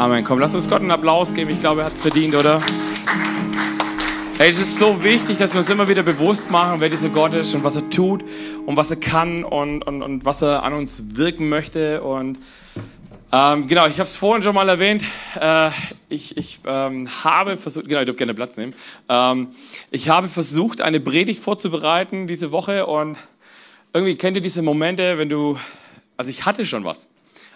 [0.00, 0.24] Amen.
[0.24, 1.50] Komm, lass uns Gott einen Applaus geben.
[1.50, 2.62] Ich glaube, er hat es verdient, oder?
[4.38, 7.34] Hey, es ist so wichtig, dass wir uns immer wieder bewusst machen, wer dieser Gott
[7.34, 8.24] ist und was er tut
[8.64, 12.00] und was er kann und, und, und was er an uns wirken möchte.
[12.00, 12.38] Und
[13.30, 15.04] ähm, genau, ich habe es vorhin schon mal erwähnt.
[15.38, 15.68] Äh,
[16.08, 18.72] ich ich ähm, habe versucht, genau, ihr dürft gerne Platz nehmen.
[19.10, 19.48] Ähm,
[19.90, 23.18] ich habe versucht, eine Predigt vorzubereiten diese Woche und
[23.92, 25.58] irgendwie kennt ihr diese Momente, wenn du,
[26.16, 27.09] also ich hatte schon was.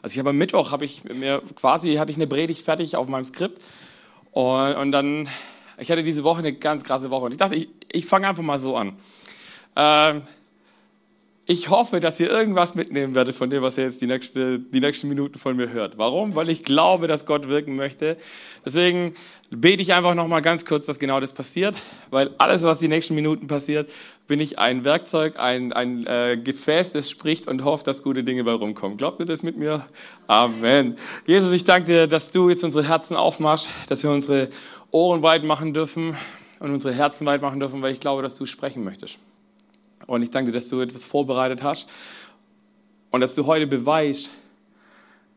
[0.05, 3.09] Also ich habe am Mittwoch habe ich mir quasi hatte ich eine Predigt fertig auf
[3.09, 3.65] meinem Skript
[4.33, 5.31] und, und dann
[5.79, 8.43] ich hatte diese Woche eine ganz krasse Woche und ich dachte, ich, ich fange einfach
[8.43, 8.99] mal so an.
[9.75, 10.21] Ähm,
[11.47, 14.81] ich hoffe, dass ihr irgendwas mitnehmen werdet von dem, was ihr jetzt die, nächste, die
[14.81, 15.99] nächsten Minuten von mir hört.
[15.99, 16.35] Warum?
[16.35, 18.17] Weil ich glaube, dass Gott wirken möchte.
[18.65, 19.15] Deswegen
[19.51, 21.77] bete ich einfach noch mal ganz kurz, dass genau das passiert,
[22.11, 23.91] weil alles, was die nächsten Minuten passiert,
[24.27, 28.43] bin ich ein Werkzeug, ein, ein äh, Gefäß, das spricht und hofft, dass gute Dinge
[28.45, 28.97] bei rumkommen.
[28.97, 29.85] Glaubt ihr das mit mir?
[30.27, 30.97] Amen.
[31.27, 34.49] Jesus, ich danke dir, dass du jetzt unsere Herzen aufmachst, dass wir unsere
[34.91, 36.17] Ohren weit machen dürfen
[36.61, 39.19] und unsere Herzen weit machen dürfen, weil ich glaube, dass du sprechen möchtest.
[40.07, 41.89] Und ich danke dir, dass du etwas vorbereitet hast
[43.11, 44.31] und dass du heute beweist,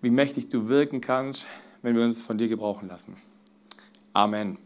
[0.02, 1.46] wie mächtig du wirken kannst,
[1.82, 3.16] wenn wir uns von dir gebrauchen lassen.
[4.14, 4.58] Amen.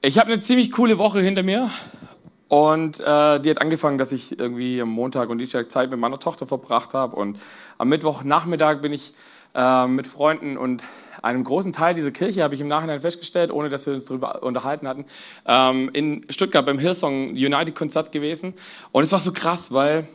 [0.00, 1.70] Ich habe eine ziemlich coole Woche hinter mir
[2.46, 6.18] und äh, die hat angefangen, dass ich irgendwie am Montag und Dienstag Zeit mit meiner
[6.18, 7.38] Tochter verbracht habe und
[7.78, 9.12] am Mittwochnachmittag bin ich
[9.54, 10.82] äh, mit Freunden und
[11.22, 14.42] einem großen Teil dieser Kirche, habe ich im Nachhinein festgestellt, ohne dass wir uns darüber
[14.42, 15.04] unterhalten hatten,
[15.46, 18.54] ähm, in Stuttgart beim Hillsong United Konzert gewesen.
[18.92, 20.08] Und es war so krass, weil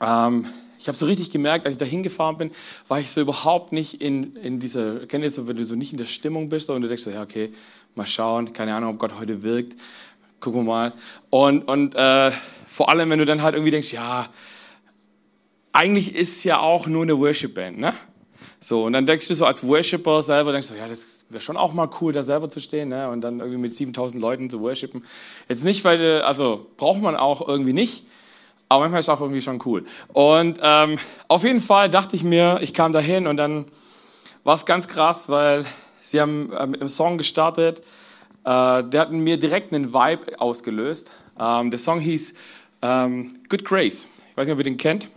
[0.00, 0.46] ähm,
[0.78, 2.50] ich habe so richtig gemerkt, als ich da hingefahren bin,
[2.86, 5.92] war ich so überhaupt nicht in, in dieser, kennt ihr so, wenn du so nicht
[5.92, 7.52] in der Stimmung bist und du denkst so, ja, okay,
[7.94, 9.74] mal schauen, keine Ahnung, ob Gott heute wirkt,
[10.40, 10.92] gucken wir mal.
[11.30, 12.30] Und, und äh,
[12.66, 14.28] vor allem, wenn du dann halt irgendwie denkst, ja,
[15.72, 17.94] eigentlich ist es ja auch nur eine Worship-Band, ne?
[18.60, 21.56] So, und dann denkst du so als Worshipper selber, denkst du, ja, das wäre schon
[21.56, 23.08] auch mal cool, da selber zu stehen, ne?
[23.08, 25.04] und dann irgendwie mit 7000 Leuten zu worshipen.
[25.48, 28.04] Jetzt nicht, weil, also braucht man auch irgendwie nicht,
[28.68, 29.84] aber manchmal ist es auch irgendwie schon cool.
[30.12, 30.98] Und ähm,
[31.28, 33.66] auf jeden Fall dachte ich mir, ich kam dahin und dann
[34.44, 35.64] war es ganz krass, weil
[36.00, 37.80] sie haben äh, mit einem Song gestartet,
[38.44, 41.12] äh, der hat mir direkt einen Vibe ausgelöst.
[41.38, 42.34] Ähm, der Song hieß
[42.82, 44.08] ähm, Good Grace.
[44.30, 45.08] Ich weiß nicht, ob ihr den kennt.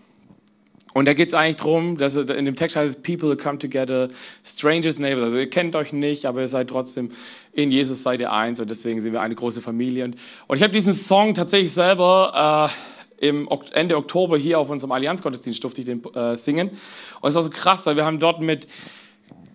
[0.94, 4.10] Und da geht es eigentlich darum, dass in dem Text heißt es, People come together,
[4.44, 5.26] strangers, neighbors.
[5.26, 7.12] Also ihr kennt euch nicht, aber ihr seid trotzdem
[7.54, 10.06] in Jesus seid ihr eins und deswegen sind wir eine große Familie.
[10.06, 10.16] Und,
[10.48, 12.72] und ich habe diesen Song tatsächlich selber
[13.20, 16.72] äh, im Ende Oktober hier auf unserem Allianzgottesdienst durfte ich den äh, singen.
[17.22, 18.68] Und es war so krass, weil wir haben dort mit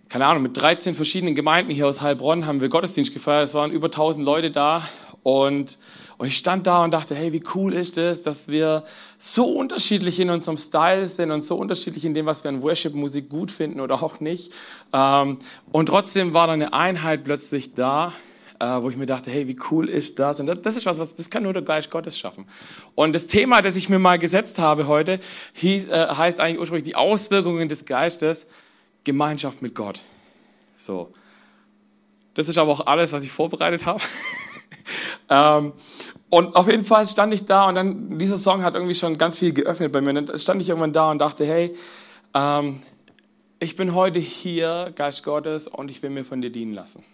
[0.09, 3.49] keine Ahnung, mit 13 verschiedenen Gemeinden hier aus Heilbronn haben wir Gottesdienst gefeiert.
[3.49, 4.89] Es waren über 1000 Leute da
[5.25, 5.79] und
[6.19, 8.85] und ich stand da und dachte, hey, wie cool ist es, dass wir
[9.19, 13.29] so unterschiedlich in unserem Style sind und so unterschiedlich in dem, was wir an Worship-Musik
[13.29, 14.53] gut finden oder auch nicht.
[14.95, 15.39] Ähm,
[15.73, 18.15] und trotzdem war da eine Einheit plötzlich da,
[18.59, 20.41] äh, wo ich mir dachte, hey, wie cool ist das?
[20.41, 22.47] Und das ist was, was das kann nur der Geist Gottes schaffen.
[22.95, 25.21] Und das Thema, das ich mir mal gesetzt habe heute,
[25.63, 28.47] äh, heißt eigentlich ursprünglich die Auswirkungen des Geistes,
[29.05, 30.01] Gemeinschaft mit Gott.
[30.79, 31.13] So.
[32.33, 34.01] Das ist aber auch alles, was ich vorbereitet habe.
[35.29, 35.73] Ähm,
[36.29, 39.39] und auf jeden Fall stand ich da und dann, dieser Song hat irgendwie schon ganz
[39.39, 40.11] viel geöffnet bei mir.
[40.11, 41.75] Und dann stand ich irgendwann da und dachte, hey,
[42.35, 42.81] ähm,
[43.59, 47.05] ich bin heute hier, Geist Gottes, und ich will mir von dir dienen lassen.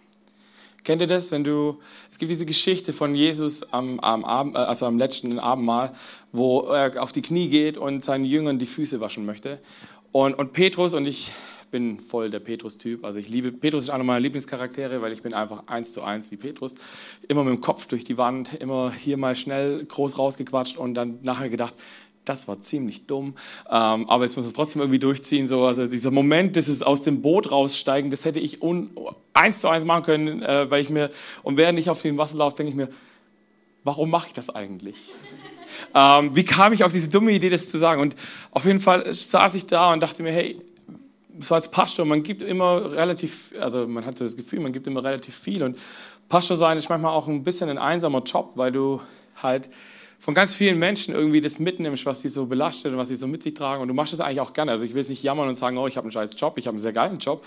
[0.83, 1.79] Kennt ihr das, wenn du,
[2.11, 5.93] es gibt diese Geschichte von Jesus am, am, Abend, äh, also am letzten Abendmahl,
[6.33, 9.59] wo er auf die Knie geht und seinen Jüngern die Füße waschen möchte.
[10.11, 11.31] Und, und Petrus und ich
[11.73, 13.03] bin voll der Petrus-Typ.
[13.03, 16.29] Also ich liebe, Petrus ist einer meiner Lieblingscharaktere, weil ich bin einfach eins zu eins
[16.29, 16.75] wie Petrus.
[17.27, 21.17] Immer mit dem Kopf durch die Wand, immer hier mal schnell groß rausgequatscht und dann
[21.23, 21.73] nachher gedacht,
[22.25, 23.33] das war ziemlich dumm,
[23.69, 25.47] ähm, aber jetzt muss es trotzdem irgendwie durchziehen.
[25.47, 25.65] So.
[25.65, 28.91] Also dieser Moment, ist aus dem Boot raussteigen, das hätte ich un,
[29.33, 31.09] eins zu eins machen können, äh, weil ich mir,
[31.41, 32.89] und während ich auf dem Wasser laufe, denke ich mir,
[33.83, 34.97] warum mache ich das eigentlich?
[35.95, 37.99] ähm, wie kam ich auf diese dumme Idee, das zu sagen?
[37.99, 38.15] Und
[38.51, 40.61] auf jeden Fall saß ich da und dachte mir, hey,
[41.39, 44.87] so als Pastor, man gibt immer relativ, also man hat so das Gefühl, man gibt
[44.87, 45.77] immer relativ viel und
[46.29, 49.01] Pastor sein ist manchmal auch ein bisschen ein einsamer Job, weil du
[49.41, 49.69] halt
[50.19, 53.27] von ganz vielen Menschen irgendwie das mitnimmst, was sie so belastet und was sie so
[53.27, 54.71] mit sich tragen und du machst das eigentlich auch gerne.
[54.71, 56.67] Also ich will es nicht jammern und sagen, oh, ich habe einen scheiß Job, ich
[56.67, 57.45] habe einen sehr geilen Job,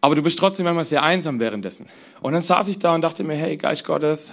[0.00, 1.86] aber du bist trotzdem manchmal sehr einsam währenddessen.
[2.20, 4.32] Und dann saß ich da und dachte mir, hey, Geist Gottes,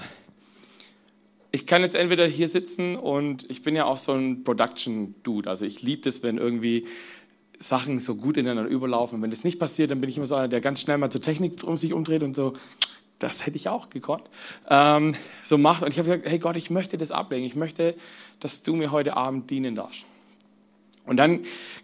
[1.52, 5.50] ich kann jetzt entweder hier sitzen und ich bin ja auch so ein Production-Dude.
[5.50, 6.86] Also ich liebe das, wenn irgendwie
[7.60, 9.16] Sachen so gut ineinander überlaufen.
[9.16, 11.10] Und wenn das nicht passiert, dann bin ich immer so einer, der ganz schnell mal
[11.10, 12.54] zur Technik um sich umdreht und so,
[13.20, 14.24] das hätte ich auch gekonnt,
[14.70, 15.14] ähm,
[15.44, 15.84] so macht.
[15.84, 17.46] Und ich habe gesagt, hey Gott, ich möchte das ablegen.
[17.46, 17.96] Ich möchte,
[18.40, 20.06] dass du mir heute Abend dienen darfst.
[21.06, 21.42] Und dann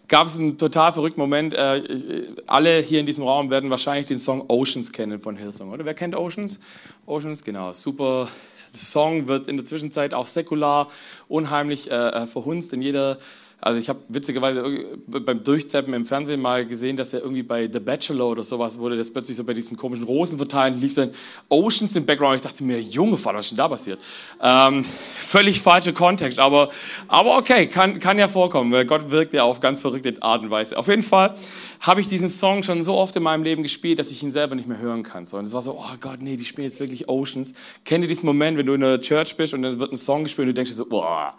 [0.07, 1.54] gab es einen total verrückten Moment.
[1.54, 5.83] Äh, alle hier in diesem Raum werden wahrscheinlich den Song Oceans kennen von Hillsong, oder?
[5.83, 6.60] Wer kennt Oceans?
[7.06, 8.30] Oceans, genau, super.
[8.78, 10.89] Song wird in der Zwischenzeit auch säkular
[11.28, 13.18] unheimlich äh, äh verhunzt in jeder
[13.62, 17.80] also ich habe witzigerweise beim Durchzeppen im Fernsehen mal gesehen, dass er irgendwie bei The
[17.80, 21.12] Bachelor oder sowas wurde, das plötzlich so bei diesem komischen Rosenverteilen lief dann
[21.50, 22.38] Oceans im Background.
[22.38, 24.00] Ich dachte mir, Junge Vater, was ist denn da passiert?
[24.42, 24.86] Ähm,
[25.18, 26.69] völlig falscher Kontext, aber,
[27.07, 30.78] aber okay, kann, kann ja vorkommen, Gott wirkt ja auf ganz verrückte Art und Weise.
[30.78, 31.36] Auf jeden Fall
[31.80, 34.56] habe ich diesen Song schon so oft in meinem Leben gespielt, dass ich ihn selber
[34.56, 35.25] nicht mehr hören kann.
[35.25, 37.54] So, und es war so, oh Gott, nee, die spielen jetzt wirklich Oceans.
[37.84, 40.24] Kennt ihr diesen Moment, wenn du in der Church bist und dann wird ein Song
[40.24, 41.34] gespielt und du denkst dir so, boah,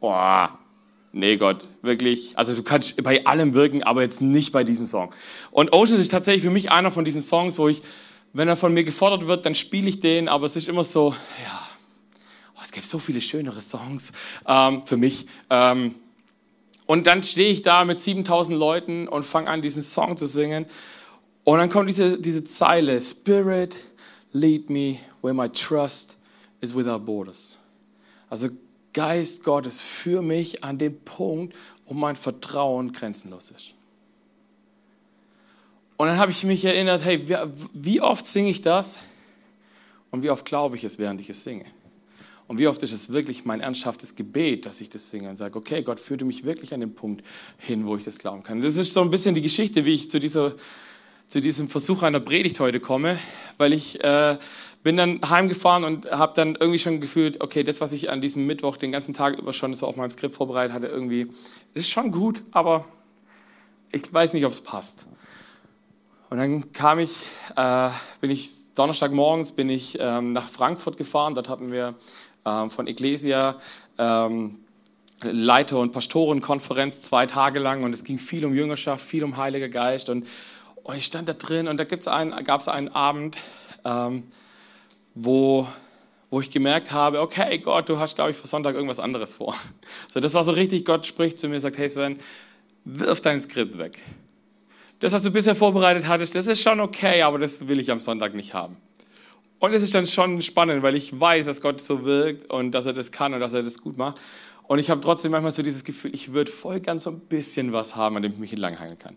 [0.00, 0.58] boah,
[1.12, 5.14] nee Gott, wirklich, also du kannst bei allem wirken, aber jetzt nicht bei diesem Song.
[5.50, 7.82] Und Oceans ist tatsächlich für mich einer von diesen Songs, wo ich,
[8.32, 11.14] wenn er von mir gefordert wird, dann spiele ich den, aber es ist immer so,
[11.44, 11.68] ja,
[12.56, 14.12] oh, es gibt so viele schönere Songs
[14.46, 15.26] ähm, für mich.
[15.50, 15.94] Ähm,
[16.86, 20.66] und dann stehe ich da mit 7000 Leuten und fange an, diesen Song zu singen.
[21.44, 23.76] Und dann kommt diese, diese Zeile, Spirit,
[24.32, 26.16] lead me where my trust
[26.60, 27.58] is without borders.
[28.28, 28.48] Also
[28.92, 31.54] Geist Gottes für mich an den Punkt,
[31.86, 33.72] wo mein Vertrauen grenzenlos ist.
[35.96, 37.24] Und dann habe ich mich erinnert, hey,
[37.72, 38.98] wie oft singe ich das
[40.10, 41.66] und wie oft glaube ich es, während ich es singe?
[42.48, 45.56] Und wie oft ist es wirklich mein ernsthaftes Gebet, dass ich das singe und sage,
[45.56, 47.24] okay, Gott führte mich wirklich an den Punkt
[47.56, 48.60] hin, wo ich das glauben kann.
[48.60, 50.54] Das ist so ein bisschen die Geschichte, wie ich zu, dieser,
[51.28, 53.18] zu diesem Versuch einer Predigt heute komme,
[53.56, 54.38] weil ich äh,
[54.82, 58.46] bin dann heimgefahren und habe dann irgendwie schon gefühlt, okay, das, was ich an diesem
[58.46, 61.28] Mittwoch den ganzen Tag über schon so auf meinem Skript vorbereitet hatte, irgendwie
[61.74, 62.84] ist schon gut, aber
[63.92, 65.06] ich weiß nicht, ob es passt.
[66.30, 67.16] Und dann kam ich,
[67.56, 67.90] äh,
[68.20, 71.34] bin ich Donnerstagmorgens bin ich ähm, nach Frankfurt gefahren.
[71.34, 71.94] Dort hatten wir
[72.46, 73.56] ähm, von Ecclesia
[73.98, 74.60] ähm,
[75.22, 79.68] Leiter- und Pastorenkonferenz zwei Tage lang und es ging viel um Jüngerschaft, viel um Heiliger
[79.68, 80.26] Geist und,
[80.82, 83.36] und ich stand da drin und da gibt's einen, gab es einen Abend,
[83.84, 84.24] ähm,
[85.14, 85.66] wo,
[86.30, 89.54] wo ich gemerkt habe, okay, Gott, du hast, glaube ich, für Sonntag irgendwas anderes vor.
[90.12, 92.18] So, das war so richtig, Gott spricht zu mir und sagt, hey Sven,
[92.84, 93.98] wirf dein Skript weg.
[95.00, 97.98] Das, was du bisher vorbereitet hattest, das ist schon okay, aber das will ich am
[97.98, 98.76] Sonntag nicht haben.
[99.58, 102.86] Und es ist dann schon spannend, weil ich weiß, dass Gott so wirkt und dass
[102.86, 104.20] er das kann und dass er das gut macht.
[104.66, 107.72] Und ich habe trotzdem manchmal so dieses Gefühl, ich würde voll ganz so ein bisschen
[107.72, 109.16] was haben, an dem ich mich entlanghangeln kann.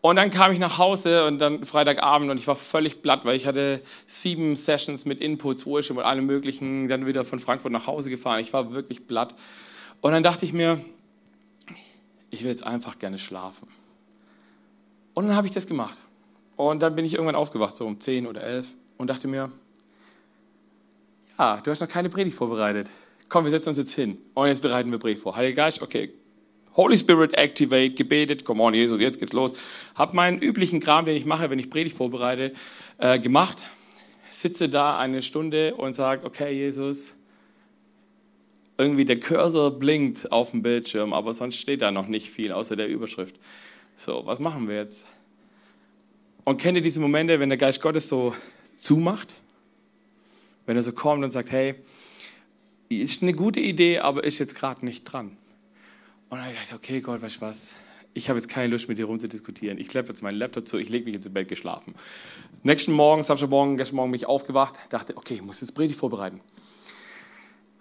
[0.00, 3.36] Und dann kam ich nach Hause und dann Freitagabend und ich war völlig platt, weil
[3.36, 7.86] ich hatte sieben Sessions mit Inputs, Worship und allem möglichen, dann wieder von Frankfurt nach
[7.86, 8.40] Hause gefahren.
[8.40, 9.34] Ich war wirklich platt.
[10.00, 10.80] Und dann dachte ich mir,
[12.30, 13.68] ich will jetzt einfach gerne schlafen.
[15.14, 15.96] Und dann habe ich das gemacht.
[16.56, 18.66] Und dann bin ich irgendwann aufgewacht, so um zehn oder elf,
[18.98, 19.50] und dachte mir,
[21.38, 22.88] ja, du hast noch keine Predigt vorbereitet.
[23.28, 24.18] Komm, wir setzen uns jetzt hin.
[24.34, 25.36] Und jetzt bereiten wir Predigt vor.
[25.36, 26.10] Heiliger Geist, okay,
[26.76, 29.54] Holy Spirit activate, gebetet, come on Jesus, jetzt geht's los.
[29.94, 32.52] Hab meinen üblichen Kram, den ich mache, wenn ich Predigt vorbereite,
[32.98, 33.58] äh, gemacht.
[34.30, 37.14] Sitze da eine Stunde und sage, okay Jesus,
[38.78, 42.76] irgendwie der Cursor blinkt auf dem Bildschirm, aber sonst steht da noch nicht viel außer
[42.76, 43.34] der Überschrift.
[43.96, 45.04] So, was machen wir jetzt?
[46.44, 48.34] Und kennt ihr diese Momente, wenn der Geist Gottes so
[48.78, 49.34] zumacht?
[50.64, 51.74] Wenn er so kommt und sagt, hey,
[52.88, 55.36] ist eine gute Idee, aber ist jetzt gerade nicht dran.
[56.28, 57.74] Und dann habe ich gedacht, okay, Gott, weißt du was?
[58.14, 59.78] Ich habe jetzt keine Lust, mit dir rumzudiskutieren.
[59.78, 61.94] Ich klappe jetzt meinen Laptop zu, ich lege mich ins Bett geschlafen.
[62.62, 66.40] Nächsten Morgen, Samstagmorgen, gestern Morgen bin ich aufgewacht, dachte, okay, ich muss jetzt Predigt vorbereiten.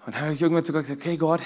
[0.05, 1.41] Und dann habe ich irgendwann sogar gesagt, okay, Gott,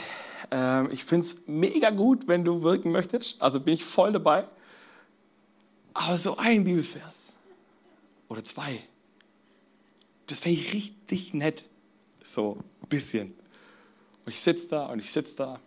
[0.52, 3.42] äh, ich finde es mega gut, wenn du wirken möchtest.
[3.42, 4.46] Also bin ich voll dabei.
[5.94, 7.34] Aber so ein Bibelvers
[8.28, 8.80] oder zwei,
[10.28, 11.64] das wäre richtig nett.
[12.24, 13.41] So ein bisschen.
[14.26, 15.60] Und ich sitze da und ich sitze da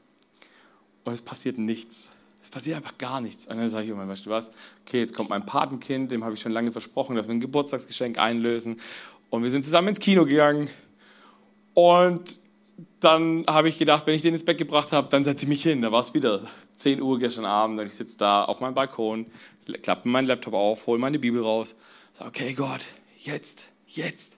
[1.04, 2.08] und es passiert nichts.
[2.42, 3.46] Es passiert einfach gar nichts.
[3.46, 4.50] Und dann sage ich immer, weißt du was,
[4.86, 8.18] okay, jetzt kommt mein Patenkind, dem habe ich schon lange versprochen, dass wir ein Geburtstagsgeschenk
[8.18, 8.80] einlösen.
[9.30, 10.68] Und wir sind zusammen ins Kino gegangen.
[11.72, 12.38] Und
[13.00, 15.62] dann habe ich gedacht, wenn ich den ins Bett gebracht habe, dann setze ich mich
[15.62, 15.82] hin.
[15.82, 16.42] Da war es wieder
[16.76, 19.26] 10 Uhr gestern Abend und ich sitze da auf meinem Balkon,
[19.82, 21.74] klappe meinen Laptop auf, hole meine Bibel raus,
[22.12, 22.80] sage, okay Gott,
[23.18, 24.36] jetzt, jetzt.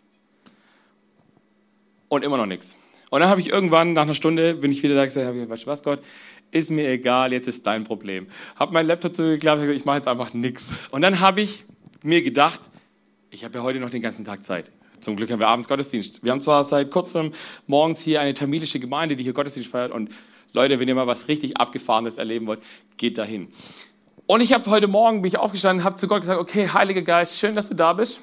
[2.08, 2.76] Und immer noch nichts.
[3.10, 5.46] Und dann habe ich irgendwann, nach einer Stunde, bin ich wieder da gesagt, habe ich,
[5.46, 6.00] du was, Gott,
[6.50, 8.26] ist mir egal, jetzt ist dein Problem.
[8.56, 10.72] Habe mein Laptop zugeklappt, ich mache jetzt einfach nichts.
[10.90, 11.64] Und dann habe ich
[12.02, 12.60] mir gedacht,
[13.30, 14.70] ich habe ja heute noch den ganzen Tag Zeit.
[15.00, 16.24] Zum Glück haben wir abends Gottesdienst.
[16.24, 17.32] Wir haben zwar seit kurzem
[17.66, 19.92] morgens hier eine tamilische Gemeinde, die hier Gottesdienst feiert.
[19.92, 20.10] Und
[20.52, 22.60] Leute, wenn ihr mal was richtig Abgefahrenes erleben wollt,
[22.96, 23.48] geht dahin.
[24.26, 27.38] Und ich habe heute Morgen, bin ich aufgestanden, habe zu Gott gesagt, okay, Heiliger Geist,
[27.38, 28.20] schön, dass du da bist.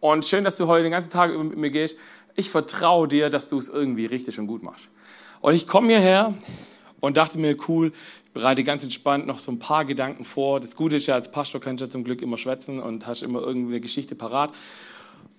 [0.00, 1.96] Und schön, dass du heute den ganzen Tag mit mir gehst.
[2.40, 4.88] Ich vertraue dir, dass du es irgendwie richtig und gut machst.
[5.42, 6.32] Und ich komme hierher
[7.00, 7.92] und dachte mir, cool,
[8.24, 10.58] ich bereite ganz entspannt noch so ein paar Gedanken vor.
[10.58, 13.22] Das Gute ist ja, als Pastor kannst du ja zum Glück immer schwätzen und hast
[13.22, 14.54] immer irgendeine Geschichte parat.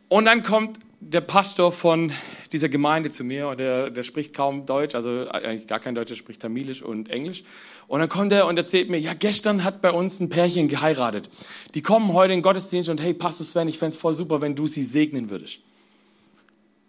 [0.10, 2.12] Und dann kommt der Pastor von
[2.51, 6.12] dieser Gemeinde zu mir und der, der spricht kaum Deutsch, also eigentlich gar kein Deutsch,
[6.12, 7.43] er spricht Tamilisch und Englisch.
[7.88, 11.31] Und dann kommt er und erzählt mir, ja, gestern hat bei uns ein Pärchen geheiratet.
[11.74, 14.39] Die kommen heute in den Gottesdienst und hey, Pastor Sven, ich fände es voll super,
[14.39, 15.62] wenn du sie segnen würdest.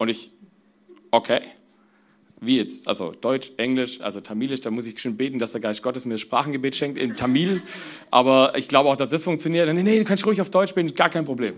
[0.02, 0.32] Und ich,
[1.12, 1.42] okay.
[2.40, 2.88] Wie jetzt?
[2.88, 6.18] Also Deutsch, Englisch, also Tamilisch, da muss ich schon beten, dass der Geist Gottes mir
[6.18, 7.62] Sprachengebet schenkt in Tamil.
[8.10, 9.72] Aber ich glaube auch, dass das funktioniert.
[9.72, 11.54] Nee, nee, du kannst ruhig auf Deutsch beten, gar kein Problem.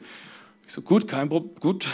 [0.67, 1.87] Ich so, gut, kein Problem, gut.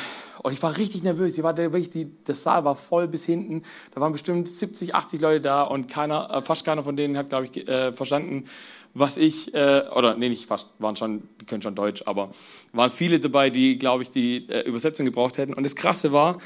[0.42, 1.38] Und ich war richtig nervös.
[1.38, 3.62] Ich war wirklich, die, das Saal war voll bis hinten.
[3.94, 7.28] Da waren bestimmt 70, 80 Leute da und keiner, äh, fast keiner von denen hat,
[7.28, 8.46] glaube ich, äh, verstanden,
[8.94, 12.30] was ich, äh, oder nee, nicht fast, waren schon, die können schon Deutsch, aber
[12.72, 15.54] waren viele dabei, die, glaube ich, die äh, Übersetzung gebraucht hätten.
[15.54, 16.40] Und das Krasse war,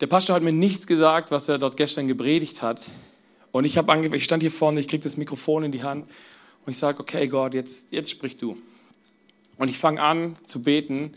[0.00, 2.82] der Pastor hat mir nichts gesagt, was er dort gestern gepredigt hat.
[3.52, 6.06] Und ich habe angefangen, ich stand hier vorne, ich kriege das Mikrofon in die Hand
[6.64, 8.56] und ich sage, okay Gott, jetzt, jetzt sprich du.
[9.58, 11.14] Und ich fange an zu beten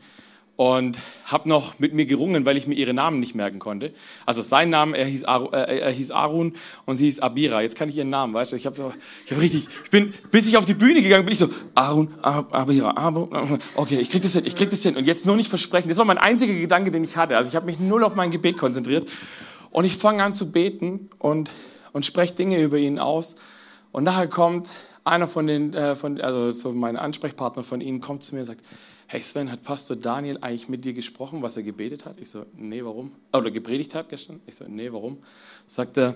[0.60, 3.94] und habe noch mit mir gerungen, weil ich mir ihre Namen nicht merken konnte.
[4.26, 6.52] Also sein Name, er hieß, Arun, äh, er hieß Arun
[6.86, 7.62] und sie hieß Abira.
[7.62, 8.58] Jetzt kann ich ihren Namen, weißt du?
[8.58, 8.92] Ich habe so,
[9.26, 12.14] ich habe richtig, ich bin, bis ich auf die Bühne gegangen bin, ich so Arun,
[12.22, 15.48] Abira, Arun, okay, ich krieg das hin, ich krieg das hin und jetzt nur nicht
[15.48, 15.88] versprechen.
[15.88, 17.38] Das war mein einziger Gedanke, den ich hatte.
[17.38, 19.08] Also ich habe mich null auf mein Gebet konzentriert
[19.72, 21.50] und ich fange an zu beten und
[21.94, 23.36] und spreche Dinge über ihn aus
[23.94, 24.70] und nachher kommt
[25.06, 28.46] einer von den, äh, von, also so mein Ansprechpartner von Ihnen kommt zu mir und
[28.48, 28.62] sagt,
[29.12, 32.20] hey Sven, hat Pastor Daniel eigentlich mit dir gesprochen, was er gebetet hat?
[32.22, 33.12] Ich so, nee, warum?
[33.34, 34.40] Oder gepredigt hat gestern?
[34.46, 35.18] Ich so, nee, warum?
[35.66, 36.14] Sagt er,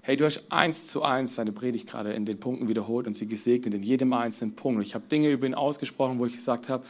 [0.00, 3.26] hey, du hast eins zu eins seine Predigt gerade in den Punkten wiederholt und sie
[3.26, 4.76] gesegnet in jedem einzelnen Punkt.
[4.76, 6.84] Und ich habe Dinge über ihn ausgesprochen, wo ich gesagt habe,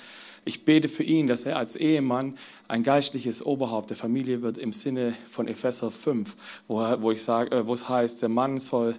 [0.45, 2.37] ich bete für ihn, dass er als Ehemann
[2.69, 6.37] ein geistliches Oberhaupt der Familie wird im Sinne von Epheser 5,
[6.69, 8.95] wo, wo, ich sage, äh, wo es heißt, der Mann soll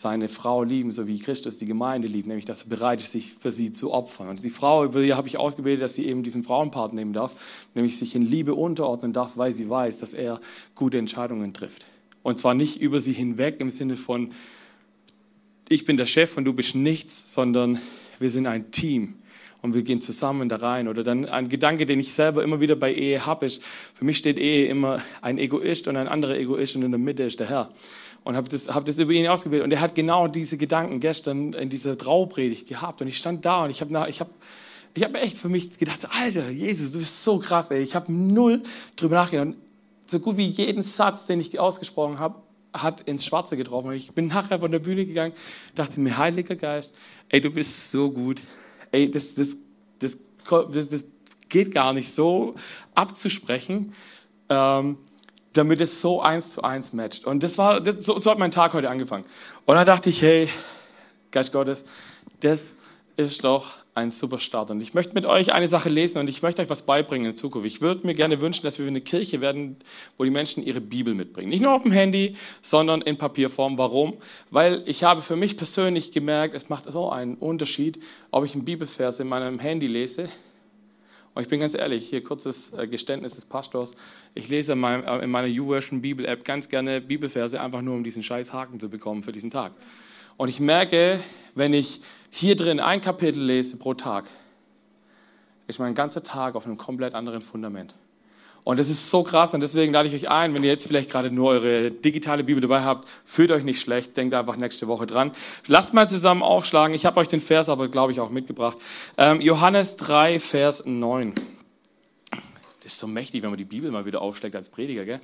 [0.00, 3.32] seine Frau lieben, so wie Christus die Gemeinde liebt, nämlich dass er bereit ist, sich
[3.32, 4.28] für sie zu opfern.
[4.28, 7.34] Und die Frau, über die habe ich ausgebildet, dass sie eben diesen Frauenpart nehmen darf,
[7.74, 10.40] nämlich sich in Liebe unterordnen darf, weil sie weiß, dass er
[10.76, 11.84] gute Entscheidungen trifft.
[12.22, 14.30] Und zwar nicht über sie hinweg im Sinne von,
[15.68, 17.80] ich bin der Chef und du bist nichts, sondern
[18.20, 19.14] wir sind ein Team
[19.62, 20.86] und wir gehen zusammen da rein.
[20.86, 23.60] Oder dann ein Gedanke, den ich selber immer wieder bei Ehe habe, ist,
[23.94, 27.24] für mich steht Ehe immer ein Egoist und ein anderer Egoist und in der Mitte
[27.24, 27.72] ist der Herr
[28.24, 29.64] und habe das, hab das über ihn ausgebildet.
[29.64, 33.00] Und er hat genau diese Gedanken gestern in dieser Traupredigt gehabt.
[33.00, 34.28] Und ich stand da und ich habe ich hab,
[34.94, 37.82] ich hab echt für mich gedacht, Alter, Jesus, du bist so krass, ey.
[37.82, 38.62] Ich habe null
[38.96, 39.56] drüber nachgedacht.
[40.06, 42.36] So gut wie jeden Satz, den ich ausgesprochen habe,
[42.72, 43.92] hat ins Schwarze getroffen.
[43.92, 45.34] Ich bin nachher von der Bühne gegangen,
[45.74, 46.92] dachte mir, Heiliger Geist,
[47.28, 48.40] ey, du bist so gut.
[48.90, 49.56] Ey, das, das,
[49.98, 50.16] das,
[50.72, 51.04] das, das
[51.48, 52.54] geht gar nicht so
[52.94, 53.94] abzusprechen.
[54.48, 54.98] Ähm,
[55.52, 57.24] damit es so eins zu eins matcht.
[57.24, 59.24] Und das war, das, so, so hat mein Tag heute angefangen.
[59.66, 60.48] Und dann dachte ich, hey,
[61.30, 61.84] Geist Gottes,
[62.40, 62.74] das
[63.16, 64.70] ist doch ein super Start.
[64.70, 67.36] Und ich möchte mit euch eine Sache lesen und ich möchte euch was beibringen in
[67.36, 67.66] Zukunft.
[67.66, 69.76] Ich würde mir gerne wünschen, dass wir eine Kirche werden,
[70.16, 71.48] wo die Menschen ihre Bibel mitbringen.
[71.48, 73.76] Nicht nur auf dem Handy, sondern in Papierform.
[73.76, 74.14] Warum?
[74.50, 78.00] Weil ich habe für mich persönlich gemerkt, es macht so einen Unterschied,
[78.30, 80.28] ob ich einen Bibelvers in meinem Handy lese
[81.38, 83.92] und ich bin ganz ehrlich, hier kurzes äh, Geständnis des Pastors.
[84.34, 88.02] Ich lese in, meinem, äh, in meiner YouVersion Bibel-App ganz gerne Bibelverse, einfach nur um
[88.02, 89.70] diesen scheiß Haken zu bekommen für diesen Tag.
[90.36, 91.20] Und ich merke,
[91.54, 92.00] wenn ich
[92.32, 94.24] hier drin ein Kapitel lese pro Tag,
[95.68, 97.94] ist mein ganzer Tag auf einem komplett anderen Fundament.
[98.64, 101.10] Und das ist so krass und deswegen lade ich euch ein, wenn ihr jetzt vielleicht
[101.10, 105.06] gerade nur eure digitale Bibel dabei habt, fühlt euch nicht schlecht, denkt einfach nächste Woche
[105.06, 105.32] dran.
[105.66, 106.94] Lasst mal zusammen aufschlagen.
[106.94, 108.76] Ich habe euch den Vers aber, glaube ich, auch mitgebracht.
[109.16, 111.34] Ähm, Johannes 3, Vers 9.
[112.82, 115.20] Das ist so mächtig, wenn man die Bibel mal wieder aufschlägt als Prediger, gell?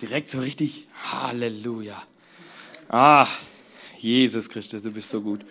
[0.00, 2.02] Direkt so richtig Halleluja.
[2.88, 3.26] Ah,
[3.98, 5.44] Jesus Christus, du bist so gut.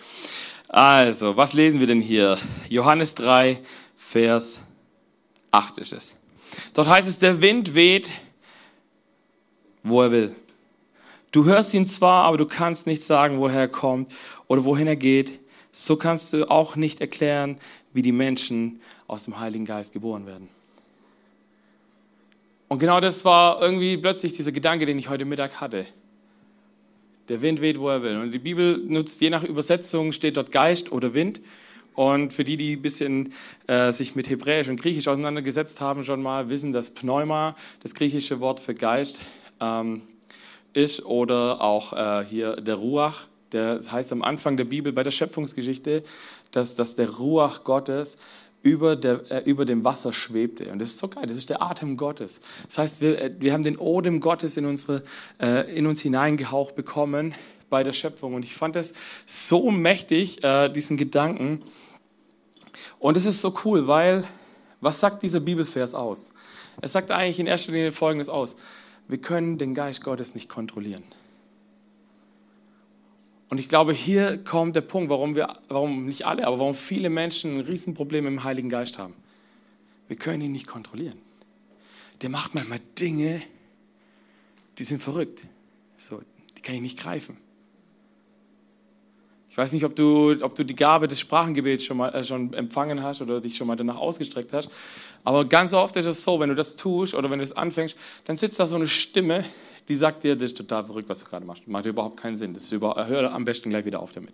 [0.68, 2.38] Also, was lesen wir denn hier?
[2.70, 3.60] Johannes 3,
[3.98, 4.60] Vers
[5.52, 6.16] 8 ist es.
[6.74, 8.10] Dort heißt es, der Wind weht,
[9.84, 10.36] wo er will.
[11.32, 14.12] Du hörst ihn zwar, aber du kannst nicht sagen, woher er kommt
[14.48, 15.40] oder wohin er geht.
[15.72, 17.58] So kannst du auch nicht erklären,
[17.92, 20.48] wie die Menschen aus dem Heiligen Geist geboren werden.
[22.68, 25.86] Und genau das war irgendwie plötzlich dieser Gedanke, den ich heute Mittag hatte.
[27.30, 28.18] Der Wind weht, wo er will.
[28.18, 31.40] Und die Bibel nutzt je nach Übersetzung, steht dort Geist oder Wind.
[31.96, 33.34] Und für die, die ein bisschen
[33.68, 38.40] äh, sich mit Hebräisch und Griechisch auseinandergesetzt haben, schon mal wissen, dass Pneuma das griechische
[38.40, 39.20] Wort für Geist
[39.60, 40.02] ähm,
[40.74, 43.28] ist oder auch äh, hier der Ruach.
[43.52, 46.04] Der heißt am Anfang der Bibel bei der Schöpfungsgeschichte,
[46.52, 48.18] dass, dass der Ruach Gottes
[48.64, 50.72] über, der, äh, über dem Wasser schwebte.
[50.72, 52.40] Und das ist so geil, das ist der Atem Gottes.
[52.68, 55.04] Das heißt, wir, äh, wir haben den Odem Gottes in, unsere,
[55.40, 57.36] äh, in uns hineingehaucht bekommen
[57.74, 58.36] bei der Schöpfung.
[58.36, 58.94] Und ich fand das
[59.26, 61.64] so mächtig, äh, diesen Gedanken.
[63.00, 64.26] Und es ist so cool, weil
[64.80, 66.34] was sagt dieser Bibelvers aus?
[66.82, 68.56] Es sagt eigentlich in erster Linie Folgendes aus.
[69.08, 71.04] Wir können den Geist Gottes nicht kontrollieren.
[73.50, 77.10] Und ich glaube, hier kommt der Punkt, warum wir, warum nicht alle, aber warum viele
[77.10, 79.16] Menschen ein Riesenproblem im Heiligen Geist haben.
[80.08, 81.18] Wir können ihn nicht kontrollieren.
[82.22, 83.42] Der macht manchmal Dinge,
[84.78, 85.42] die sind verrückt.
[85.98, 86.22] So,
[86.56, 87.38] die kann ich nicht greifen.
[89.54, 92.56] Ich weiß nicht, ob du, ob du die Gabe des Sprachengebets schon mal äh, schon
[92.56, 94.68] empfangen hast oder dich schon mal danach ausgestreckt hast.
[95.24, 97.96] Aber ganz oft ist es so, wenn du das tust oder wenn du es anfängst,
[98.26, 99.46] dann sitzt da so eine Stimme,
[99.88, 101.68] die sagt dir, das ist total verrückt, was du gerade machst.
[101.68, 102.56] Macht überhaupt keinen Sinn.
[102.56, 104.34] Das über, hör am besten gleich wieder auf damit.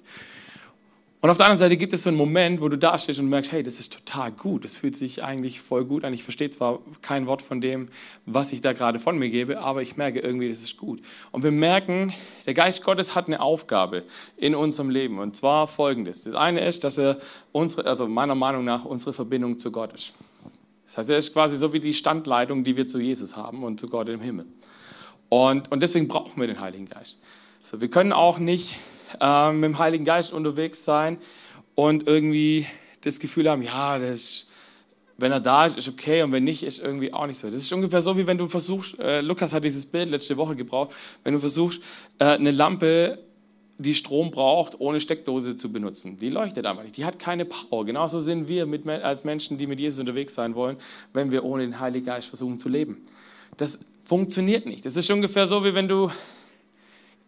[1.21, 3.27] Und auf der anderen Seite gibt es so einen Moment, wo du da stehst und
[3.27, 4.63] merkst, hey, das ist total gut.
[4.63, 6.13] Das fühlt sich eigentlich voll gut an.
[6.13, 7.89] Ich verstehe zwar kein Wort von dem,
[8.25, 11.01] was ich da gerade von mir gebe, aber ich merke irgendwie, das ist gut.
[11.31, 12.13] Und wir merken,
[12.45, 14.03] der Geist Gottes hat eine Aufgabe
[14.37, 15.19] in unserem Leben.
[15.19, 16.23] Und zwar folgendes.
[16.23, 17.17] Das eine ist, dass er
[17.51, 20.13] unsere, also meiner Meinung nach, unsere Verbindung zu Gott ist.
[20.85, 23.77] Das heißt, er ist quasi so wie die Standleitung, die wir zu Jesus haben und
[23.77, 24.45] zu Gott im Himmel.
[25.27, 27.19] Und, und deswegen brauchen wir den Heiligen Geist.
[27.61, 28.77] So, wir können auch nicht
[29.19, 31.17] äh, mit dem Heiligen Geist unterwegs sein
[31.75, 32.65] und irgendwie
[33.01, 34.45] das Gefühl haben, ja, das,
[35.17, 37.49] wenn er da ist, ist okay und wenn nicht, ist irgendwie auch nicht so.
[37.49, 40.55] Das ist ungefähr so, wie wenn du versuchst, äh, Lukas hat dieses Bild letzte Woche
[40.55, 40.91] gebraucht,
[41.23, 41.81] wenn du versuchst,
[42.19, 43.19] äh, eine Lampe,
[43.77, 46.19] die Strom braucht, ohne Steckdose zu benutzen.
[46.19, 47.85] Die leuchtet einfach nicht, die hat keine Power.
[47.85, 50.75] Genauso sind wir mit, als Menschen, die mit Jesus unterwegs sein wollen,
[51.13, 53.05] wenn wir ohne den Heiligen Geist versuchen zu leben.
[53.55, 54.85] Das funktioniert nicht.
[54.85, 56.11] Das ist ungefähr so, wie wenn du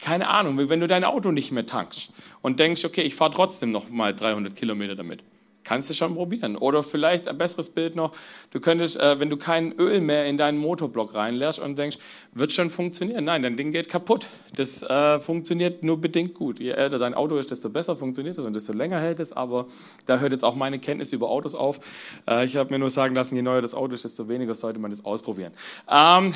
[0.02, 2.10] keine Ahnung, wenn du dein Auto nicht mehr tankst
[2.42, 5.24] und denkst, okay, ich fahre trotzdem noch mal 300 Kilometer damit.
[5.64, 6.56] Kannst du schon probieren.
[6.56, 8.14] Oder vielleicht ein besseres Bild noch,
[8.50, 12.00] du könntest, äh, wenn du kein Öl mehr in deinen Motorblock reinlässt und denkst,
[12.34, 13.26] wird schon funktionieren.
[13.26, 14.26] Nein, dein Ding geht kaputt.
[14.56, 16.60] Das äh, funktioniert nur bedingt gut.
[16.60, 19.34] Je älter dein Auto ist, desto besser funktioniert es und desto länger hält es.
[19.34, 19.68] Aber
[20.08, 21.80] da hört jetzt auch meine Kenntnis über Autos auf.
[22.28, 24.80] Äh, ich habe mir nur sagen lassen, je neuer das Auto ist, desto weniger sollte
[24.80, 25.54] man das ausprobieren.
[25.88, 26.34] Ähm,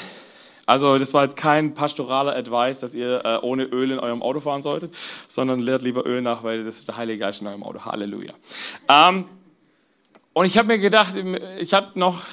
[0.65, 4.39] also das war jetzt kein pastoraler Advice, dass ihr äh, ohne Öl in eurem Auto
[4.39, 4.93] fahren solltet,
[5.27, 7.85] sondern lehrt lieber Öl nach, weil das ist der Heilige Geist in eurem Auto.
[7.85, 8.33] Halleluja.
[8.89, 9.25] Ähm,
[10.33, 11.13] und ich habe mir gedacht,
[11.59, 12.23] ich habe noch,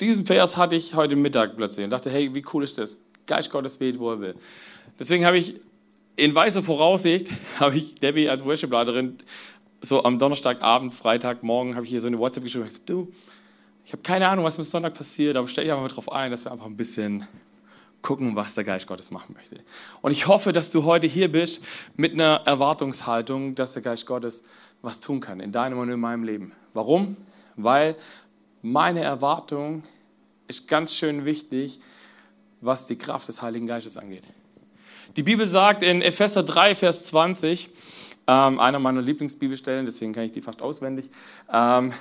[0.00, 2.96] diesen Vers hatte ich heute Mittag plötzlich und dachte, hey, wie cool ist das?
[3.26, 4.34] Geist Gottes weht, wo er will.
[4.98, 5.60] Deswegen habe ich
[6.16, 7.28] in weißer Voraussicht,
[7.60, 9.18] habe ich Debbie als Worship-Leiterin
[9.80, 13.12] so am Donnerstagabend, Freitagmorgen, habe ich hier so eine WhatsApp geschrieben, du,
[13.84, 16.30] ich habe keine Ahnung, was am Sonntag passiert, aber stell dich einfach mal drauf ein,
[16.30, 17.26] dass wir einfach ein bisschen
[18.02, 19.64] gucken, was der Geist Gottes machen möchte.
[20.02, 21.60] Und ich hoffe, dass du heute hier bist
[21.96, 24.42] mit einer Erwartungshaltung, dass der Geist Gottes
[24.82, 26.52] was tun kann in deinem und in meinem Leben.
[26.74, 27.16] Warum?
[27.56, 27.96] Weil
[28.60, 29.84] meine Erwartung
[30.48, 31.80] ist ganz schön wichtig,
[32.60, 34.24] was die Kraft des Heiligen Geistes angeht.
[35.16, 37.70] Die Bibel sagt in Epheser 3, Vers 20,
[38.26, 41.10] ähm, einer meiner Lieblingsbibelstellen, deswegen kann ich die fast auswendig,
[41.52, 41.92] ähm,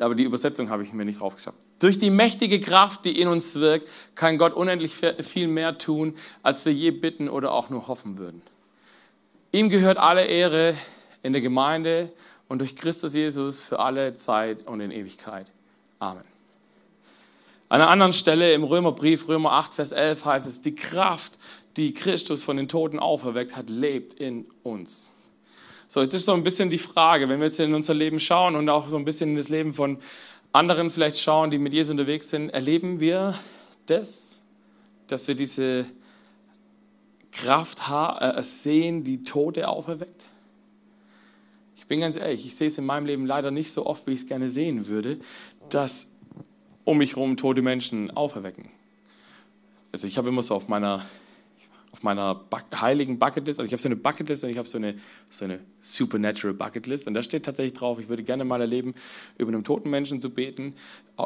[0.00, 1.58] aber die Übersetzung habe ich mir nicht drauf geschafft.
[1.78, 6.64] Durch die mächtige Kraft, die in uns wirkt, kann Gott unendlich viel mehr tun, als
[6.64, 8.42] wir je bitten oder auch nur hoffen würden.
[9.52, 10.74] Ihm gehört alle Ehre
[11.22, 12.12] in der Gemeinde
[12.48, 15.46] und durch Christus Jesus für alle Zeit und in Ewigkeit.
[15.98, 16.24] Amen.
[17.68, 21.32] An einer anderen Stelle im Römerbrief, Römer 8, Vers 11 heißt es, die Kraft,
[21.76, 25.08] die Christus von den Toten auferweckt hat, lebt in uns.
[25.94, 28.56] So, jetzt ist so ein bisschen die Frage, wenn wir jetzt in unser Leben schauen
[28.56, 29.98] und auch so ein bisschen in das Leben von
[30.50, 33.38] anderen vielleicht schauen, die mit Jesus unterwegs sind, erleben wir
[33.86, 34.34] das,
[35.06, 35.86] dass wir diese
[37.30, 40.24] Kraft äh, sehen, die Tote auferweckt?
[41.76, 44.14] Ich bin ganz ehrlich, ich sehe es in meinem Leben leider nicht so oft, wie
[44.14, 45.20] ich es gerne sehen würde,
[45.70, 46.08] dass
[46.82, 48.68] um mich herum tote Menschen auferwecken.
[49.92, 51.06] Also ich habe immer so auf meiner
[51.94, 52.40] auf meiner
[52.80, 54.96] heiligen Bucketlist, also ich habe so eine Bucketlist und ich habe so eine,
[55.30, 58.96] so eine Supernatural Bucketlist und da steht tatsächlich drauf, ich würde gerne mal erleben,
[59.38, 60.74] über einen toten Menschen zu beten,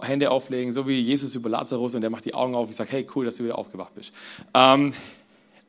[0.02, 2.92] Hände auflegen, so wie Jesus über Lazarus und der macht die Augen auf und sagt,
[2.92, 4.12] hey cool, dass du wieder aufgewacht bist.
[4.52, 4.92] Ähm,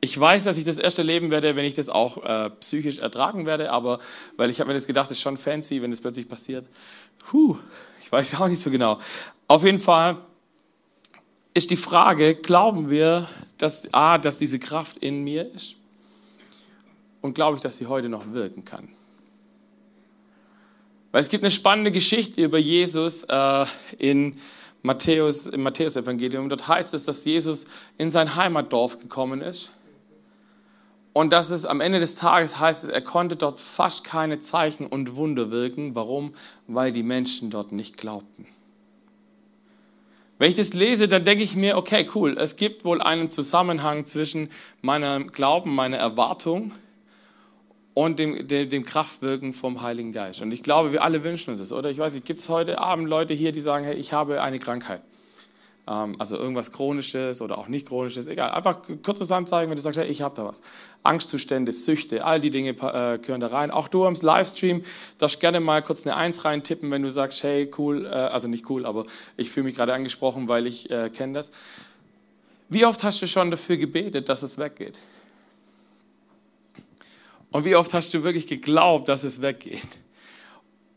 [0.02, 3.46] ich weiß, dass ich das erst erleben werde, wenn ich das auch äh, psychisch ertragen
[3.46, 4.00] werde, aber
[4.36, 6.66] weil ich habe mir das gedacht, das ist schon fancy, wenn das plötzlich passiert.
[7.20, 7.56] Puh,
[8.02, 8.98] ich weiß auch nicht so genau.
[9.48, 10.18] Auf jeden Fall
[11.54, 13.28] ist die Frage, glauben wir,
[13.60, 15.76] dass, A, dass diese Kraft in mir ist
[17.20, 18.88] und glaube ich, dass sie heute noch wirken kann.
[21.12, 23.66] Weil es gibt eine spannende Geschichte über Jesus äh,
[23.98, 24.38] in
[24.82, 26.48] Matthäus, im Matthäus-Evangelium.
[26.48, 27.66] Dort heißt es, dass Jesus
[27.98, 29.72] in sein Heimatdorf gekommen ist.
[31.12, 35.16] Und dass es am Ende des Tages heißt, er konnte dort fast keine Zeichen und
[35.16, 35.94] Wunder wirken.
[35.94, 36.34] Warum?
[36.66, 38.46] Weil die Menschen dort nicht glaubten.
[40.40, 44.06] Wenn ich das lese, dann denke ich mir, okay, cool, es gibt wohl einen Zusammenhang
[44.06, 44.48] zwischen
[44.80, 46.72] meinem Glauben, meiner Erwartung
[47.92, 50.40] und dem, dem, dem Kraftwirken vom Heiligen Geist.
[50.40, 51.90] Und ich glaube, wir alle wünschen uns das, oder?
[51.90, 54.58] Ich weiß nicht, gibt es heute Abend Leute hier, die sagen, hey, ich habe eine
[54.58, 55.02] Krankheit?
[55.86, 58.50] Ähm, also irgendwas Chronisches oder auch nicht Chronisches, egal.
[58.50, 60.60] Einfach kurzes Anzeigen, wenn du sagst, hey, ich habe da was.
[61.02, 63.70] Angstzustände, Süchte, all die Dinge äh, gehören da rein.
[63.70, 64.84] Auch du am Livestream
[65.18, 68.68] darfst gerne mal kurz eine Eins reintippen, wenn du sagst, hey, cool, äh, also nicht
[68.70, 71.50] cool, aber ich fühle mich gerade angesprochen, weil ich äh, kenne das.
[72.68, 74.98] Wie oft hast du schon dafür gebetet, dass es weggeht?
[77.50, 79.80] Und wie oft hast du wirklich geglaubt, dass es weggeht?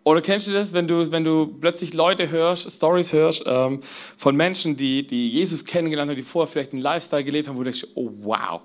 [0.03, 3.81] Oder kennst du das, wenn du, wenn du plötzlich Leute hörst, Stories hörst ähm,
[4.17, 7.59] von Menschen, die, die Jesus kennengelernt haben, die vorher vielleicht einen Lifestyle gelebt haben, wo
[7.59, 8.61] du denkst, oh wow,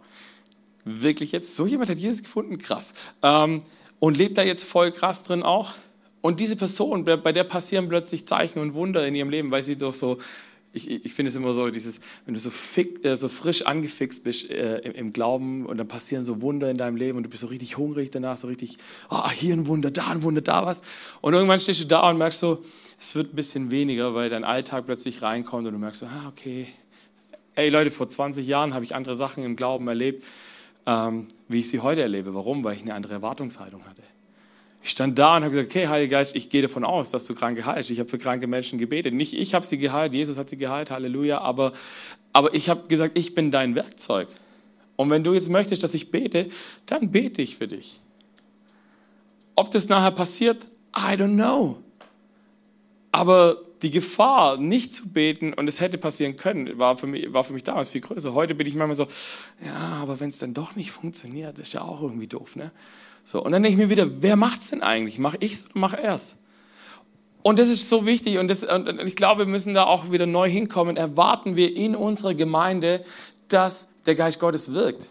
[0.85, 1.55] wirklich jetzt?
[1.55, 2.59] So jemand hat Jesus gefunden?
[2.59, 2.93] Krass.
[3.23, 3.63] Ähm,
[4.01, 5.75] und lebt da jetzt voll krass drin auch?
[6.21, 9.77] Und diese Person, bei der passieren plötzlich Zeichen und Wunder in ihrem Leben, weil sie
[9.77, 10.19] doch so
[10.73, 14.23] ich, ich finde es immer so, dieses, wenn du so, fick, äh, so frisch angefixt
[14.23, 17.31] bist äh, im, im, Glauben und dann passieren so Wunder in deinem Leben und du
[17.31, 18.79] bist so richtig hungrig danach, so richtig,
[19.11, 20.83] oh, hier ein Wunder, da ein Wunder, da was.
[21.21, 22.65] Und irgendwann stehst du da und merkst so,
[23.01, 26.29] es wird ein bisschen weniger, weil dein Alltag plötzlich reinkommt und du merkst so, ah,
[26.29, 26.69] okay.
[27.55, 30.25] Ey Leute, vor 20 Jahren habe ich andere Sachen im Glauben erlebt,
[30.87, 32.35] ähm, wie ich sie heute erlebe.
[32.35, 32.63] Warum?
[32.63, 34.03] Weil ich eine andere Erwartungshaltung hatte.
[34.89, 37.35] Ich stand da und habe gesagt, okay, Heiliger Geist, ich gehe davon aus, dass du
[37.35, 37.91] Kranke heilst.
[37.91, 39.13] Ich habe für kranke Menschen gebetet.
[39.13, 41.75] Nicht ich habe sie geheilt, Jesus hat sie geheilt, Halleluja, aber,
[42.33, 44.29] aber ich habe gesagt, ich bin dein Werkzeug.
[44.97, 46.49] Und wenn du jetzt möchtest, dass ich bete,
[46.87, 48.01] dann bete ich für dich.
[49.57, 50.65] Ob das nachher passiert,
[50.97, 51.77] I don't know.
[53.13, 57.45] Aber die Gefahr, nicht zu beten, und es hätte passieren können, war für mich, war
[57.45, 58.33] für mich damals viel größer.
[58.33, 59.07] Heute bin ich manchmal so,
[59.63, 62.73] ja, aber wenn es dann doch nicht funktioniert, ist ja auch irgendwie doof, ne?
[63.31, 65.19] So, und dann denke ich mir wieder, wer macht's denn eigentlich?
[65.19, 66.35] Mach ich's oder mach er's?
[67.43, 70.25] Und das ist so wichtig und, das, und ich glaube, wir müssen da auch wieder
[70.25, 70.97] neu hinkommen.
[70.97, 73.05] Erwarten wir in unserer Gemeinde,
[73.49, 75.09] dass der Geist Gottes wirkt.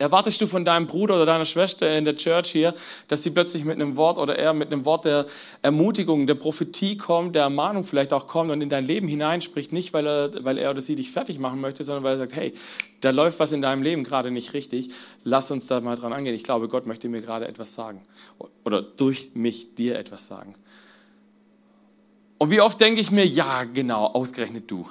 [0.00, 2.72] Erwartest du von deinem Bruder oder deiner Schwester in der Church hier,
[3.08, 5.26] dass sie plötzlich mit einem Wort oder er mit einem Wort der
[5.60, 9.92] Ermutigung, der Prophetie kommt, der Ermahnung vielleicht auch kommt und in dein Leben hineinspricht, nicht
[9.92, 12.54] weil er, weil er oder sie dich fertig machen möchte, sondern weil er sagt, hey,
[13.00, 14.90] da läuft was in deinem Leben gerade nicht richtig,
[15.24, 16.34] lass uns da mal dran angehen.
[16.36, 18.02] Ich glaube, Gott möchte mir gerade etwas sagen
[18.64, 20.54] oder durch mich dir etwas sagen.
[22.38, 24.86] Und wie oft denke ich mir, ja, genau, ausgerechnet du.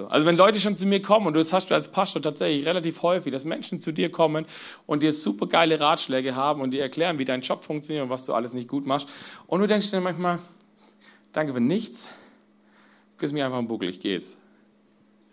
[0.00, 2.66] So, also wenn Leute schon zu mir kommen, und das hast du als Pastor tatsächlich
[2.66, 4.46] relativ häufig, dass Menschen zu dir kommen
[4.86, 8.24] und dir super geile Ratschläge haben und dir erklären, wie dein Job funktioniert und was
[8.24, 9.08] du alles nicht gut machst.
[9.46, 10.38] Und du denkst dir manchmal,
[11.34, 12.08] danke für nichts,
[13.18, 14.38] küss mich einfach im Buckel, ich gehe jetzt.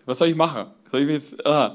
[0.06, 0.66] Was soll ich machen?
[0.92, 1.70] Soll ich jetzt, uh.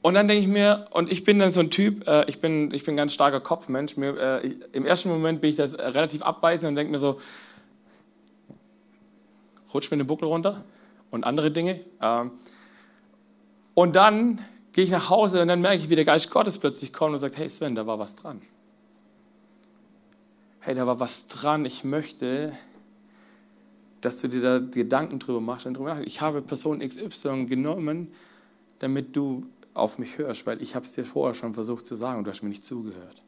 [0.00, 2.72] Und dann denke ich mir, und ich bin dann so ein Typ, äh, ich, bin,
[2.72, 3.96] ich bin ein ganz starker Kopfmensch.
[3.96, 7.20] Mir, äh, ich, Im ersten Moment bin ich das relativ abweisend und denke mir so,
[9.74, 10.64] rutsch mir den Buckel runter
[11.10, 11.80] und andere Dinge.
[12.00, 12.32] Ähm,
[13.74, 14.40] und dann
[14.72, 17.20] gehe ich nach Hause und dann merke ich, wie der Geist Gottes plötzlich kommt und
[17.20, 18.42] sagt, hey Sven, da war was dran.
[20.60, 21.64] Hey, da war was dran.
[21.64, 22.52] Ich möchte,
[24.00, 26.00] dass du dir da Gedanken drüber machst und drüber.
[26.04, 28.12] Ich habe Person XY genommen,
[28.80, 32.18] damit du auf mich hörst, weil ich habe es dir vorher schon versucht zu sagen
[32.18, 33.22] und du hast mir nicht zugehört.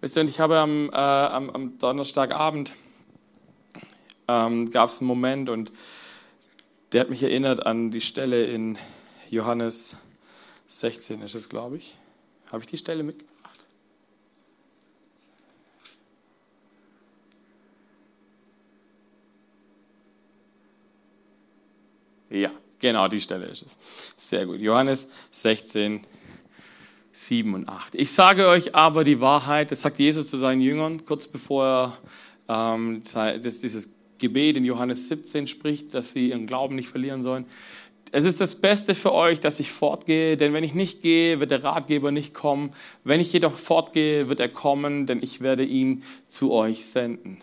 [0.00, 2.72] Wisst ihr, ich habe am, äh, am, am Donnerstagabend
[4.28, 5.72] ähm, gab es einen Moment und
[6.92, 8.78] der hat mich erinnert an die Stelle in
[9.30, 9.96] Johannes
[10.68, 11.96] 16, ist es, glaube ich.
[12.50, 13.38] Habe ich die Stelle mitgebracht?
[22.30, 23.78] Ja, genau, die Stelle ist es.
[24.16, 24.60] Sehr gut.
[24.60, 26.04] Johannes 16,
[27.12, 27.94] 7 und 8.
[27.94, 31.98] Ich sage euch aber die Wahrheit, das sagt Jesus zu seinen Jüngern, kurz bevor
[32.48, 33.02] er ähm,
[33.42, 37.46] dieses Gebet in Johannes 17 spricht, dass sie ihren Glauben nicht verlieren sollen.
[38.10, 41.50] Es ist das Beste für euch, dass ich fortgehe, denn wenn ich nicht gehe, wird
[41.50, 42.72] der Ratgeber nicht kommen.
[43.04, 47.42] Wenn ich jedoch fortgehe, wird er kommen, denn ich werde ihn zu euch senden.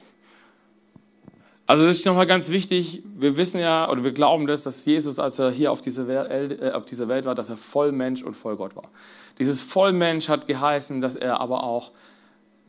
[1.67, 3.01] Also das ist nochmal ganz wichtig.
[3.15, 6.61] Wir wissen ja oder wir glauben das, dass Jesus, als er hier auf dieser, Welt,
[6.61, 8.91] äh, auf dieser Welt war, dass er voll Mensch und voll Gott war.
[9.39, 11.91] Dieses Vollmensch hat geheißen, dass er aber auch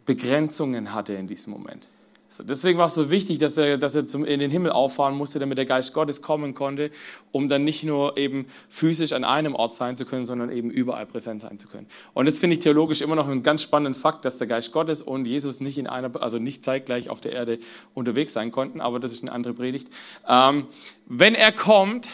[0.06, 1.88] Begrenzungen hatte in diesem Moment.
[2.28, 5.16] So, deswegen war es so wichtig, dass er, dass er zum, in den Himmel auffahren
[5.16, 6.90] musste, damit der Geist Gottes kommen konnte,
[7.30, 11.06] um dann nicht nur eben physisch an einem Ort sein zu können, sondern eben überall
[11.06, 11.86] präsent sein zu können.
[12.14, 15.02] Und das finde ich theologisch immer noch einen ganz spannenden Fakt, dass der Geist Gottes
[15.02, 17.58] und Jesus nicht in einer, also nicht zeitgleich auf der Erde
[17.94, 19.88] unterwegs sein konnten, aber das ist eine andere Predigt.
[20.28, 20.66] Ähm,
[21.06, 22.08] wenn er kommt,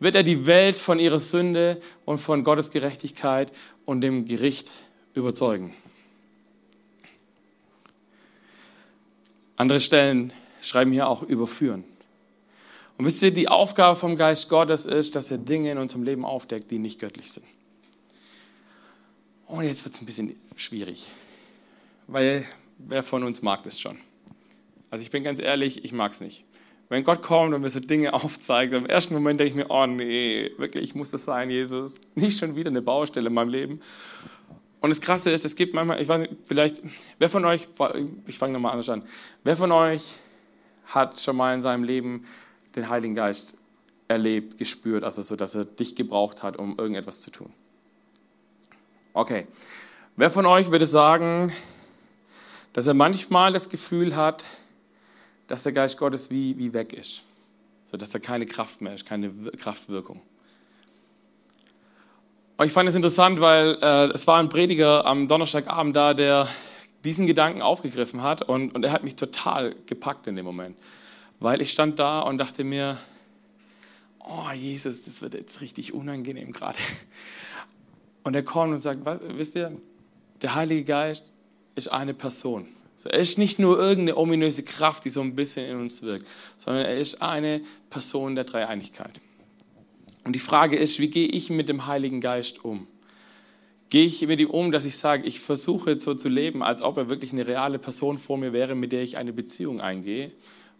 [0.00, 3.52] wird er die Welt von ihrer Sünde und von Gottes Gerechtigkeit
[3.84, 4.70] und dem Gericht
[5.14, 5.74] überzeugen.
[9.56, 11.84] Andere Stellen schreiben hier auch überführen.
[12.96, 16.24] Und wisst ihr, die Aufgabe vom Geist Gottes ist, dass er Dinge in unserem Leben
[16.24, 17.46] aufdeckt, die nicht göttlich sind.
[19.46, 21.06] Und jetzt wird es ein bisschen schwierig,
[22.06, 22.46] weil
[22.78, 23.98] wer von uns mag das schon?
[24.90, 26.44] Also ich bin ganz ehrlich, ich mag es nicht.
[26.88, 29.86] Wenn Gott kommt und mir so Dinge aufzeigt, im ersten Moment denke ich mir, oh
[29.86, 31.94] nee, wirklich, muss das sein, Jesus?
[32.14, 33.80] Nicht schon wieder eine Baustelle in meinem Leben.
[34.84, 36.82] Und das Krasse ist, es gibt manchmal, ich weiß nicht, vielleicht,
[37.18, 37.68] wer von euch,
[38.26, 39.02] ich fange nochmal anders an,
[39.42, 40.16] wer von euch
[40.88, 42.26] hat schon mal in seinem Leben
[42.76, 43.54] den Heiligen Geist
[44.08, 47.50] erlebt, gespürt, also so, dass er dich gebraucht hat, um irgendetwas zu tun?
[49.14, 49.46] Okay.
[50.16, 51.50] Wer von euch würde sagen,
[52.74, 54.44] dass er manchmal das Gefühl hat,
[55.46, 57.22] dass der Geist Gottes wie, wie weg ist?
[57.90, 60.20] So, dass er keine Kraft mehr ist, keine Kraftwirkung.
[62.56, 66.48] Und ich fand es interessant, weil äh, es war ein Prediger am Donnerstagabend da, der
[67.02, 70.76] diesen Gedanken aufgegriffen hat und, und er hat mich total gepackt in dem Moment.
[71.40, 72.96] Weil ich stand da und dachte mir,
[74.20, 76.78] oh Jesus, das wird jetzt richtig unangenehm gerade.
[78.22, 79.72] Und er kommt und sagt, was, wisst ihr,
[80.40, 81.26] der Heilige Geist
[81.74, 82.68] ist eine Person.
[82.96, 86.26] So, er ist nicht nur irgendeine ominöse Kraft, die so ein bisschen in uns wirkt,
[86.56, 89.20] sondern er ist eine Person der Dreieinigkeit.
[90.24, 92.86] Und die Frage ist, wie gehe ich mit dem Heiligen Geist um?
[93.90, 96.96] Gehe ich mit ihm um, dass ich sage, ich versuche so zu leben, als ob
[96.96, 100.32] er wirklich eine reale Person vor mir wäre, mit der ich eine Beziehung eingehe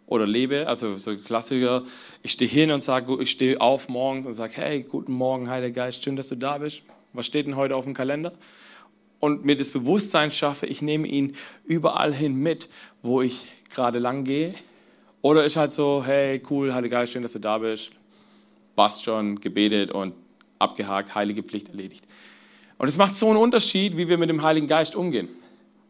[0.07, 0.67] oder lebe?
[0.67, 1.83] Also so ein Klassiker,
[2.23, 5.83] ich stehe hin und sage, ich stehe auf morgens und sage, hey, guten Morgen, Heiliger
[5.85, 6.81] Geist, schön, dass du da bist.
[7.13, 8.33] Was steht denn heute auf dem Kalender?
[9.19, 12.67] Und mir das Bewusstsein schaffe, ich nehme ihn überall hin mit,
[13.01, 14.55] wo ich gerade lang gehe.
[15.21, 17.91] Oder ist halt so, hey, cool, Heiliger Geist, schön, dass du da bist
[18.75, 20.13] passt schon, gebetet und
[20.59, 22.05] abgehakt, heilige Pflicht erledigt.
[22.77, 25.29] Und es macht so einen Unterschied, wie wir mit dem Heiligen Geist umgehen.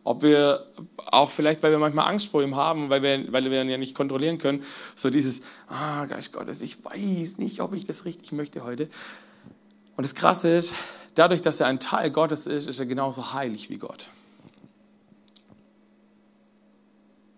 [0.04, 0.68] Ob wir
[0.98, 3.78] auch vielleicht, weil wir manchmal Angst vor ihm haben, weil wir, weil wir ihn ja
[3.78, 4.64] nicht kontrollieren können,
[4.96, 8.88] so dieses, ah, Geist Gottes, ich weiß nicht, ob ich das richtig möchte heute.
[9.98, 10.76] Und das Krasse ist,
[11.16, 14.08] dadurch, dass er ein Teil Gottes ist, ist er genauso heilig wie Gott.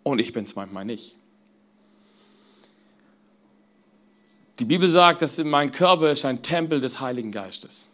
[0.04, 1.17] Und ich bin es manchmal nicht.
[4.60, 7.86] Die Bibel sagt, dass mein Körper ist ein Tempel des Heiligen Geistes.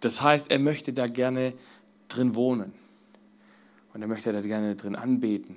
[0.00, 1.52] Das heißt, er möchte da gerne
[2.08, 2.72] drin wohnen.
[3.94, 5.56] Und er möchte da gerne drin anbeten.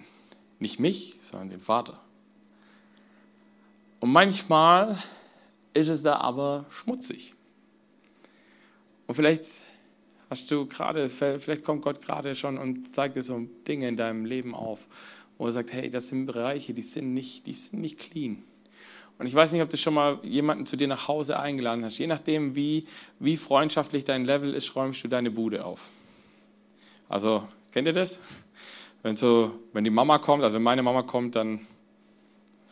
[0.59, 1.99] Nicht mich, sondern den Vater.
[3.99, 4.97] Und manchmal
[5.73, 7.33] ist es da aber schmutzig.
[9.07, 9.45] Und vielleicht
[10.29, 14.25] hast du gerade, vielleicht kommt Gott gerade schon und zeigt dir so Dinge in deinem
[14.25, 14.87] Leben auf,
[15.37, 18.43] wo er sagt, hey, das sind Bereiche, die sind nicht, die sind nicht clean.
[19.19, 21.97] Und ich weiß nicht, ob du schon mal jemanden zu dir nach Hause eingeladen hast.
[21.97, 22.87] Je nachdem, wie,
[23.19, 25.89] wie freundschaftlich dein Level ist, räumst du deine Bude auf.
[27.09, 28.17] Also, kennt ihr das?
[29.03, 31.67] Wenn, so, wenn die Mama kommt, also wenn meine Mama kommt, dann,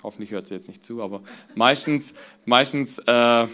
[0.01, 1.21] hoffentlich hört sie jetzt nicht zu, aber
[1.53, 2.13] meistens,
[2.45, 3.47] meistens äh,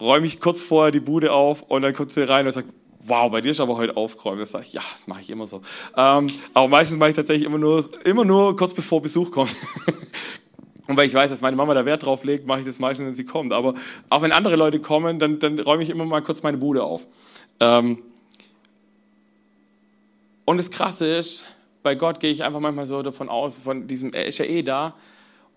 [0.00, 2.74] räume ich kurz vorher die Bude auf und dann kommt sie rein und sagt,
[3.06, 4.40] wow, bei dir ist aber heute aufgeräumt.
[4.40, 5.62] Das sage ich, ja, das mache ich immer so.
[5.96, 9.54] Ähm, aber meistens mache ich tatsächlich immer nur, immer nur kurz bevor Besuch kommt.
[10.86, 13.06] Und weil ich weiß, dass meine Mama da Wert drauf legt, mache ich das meistens,
[13.06, 13.52] wenn sie kommt.
[13.52, 13.74] Aber
[14.10, 17.06] auch wenn andere Leute kommen, dann, dann räume ich immer mal kurz meine Bude auf.
[17.60, 18.02] Ähm
[20.44, 21.44] und das Krasse ist,
[21.82, 24.62] bei Gott gehe ich einfach manchmal so davon aus, von diesem, er ist ja eh
[24.62, 24.94] da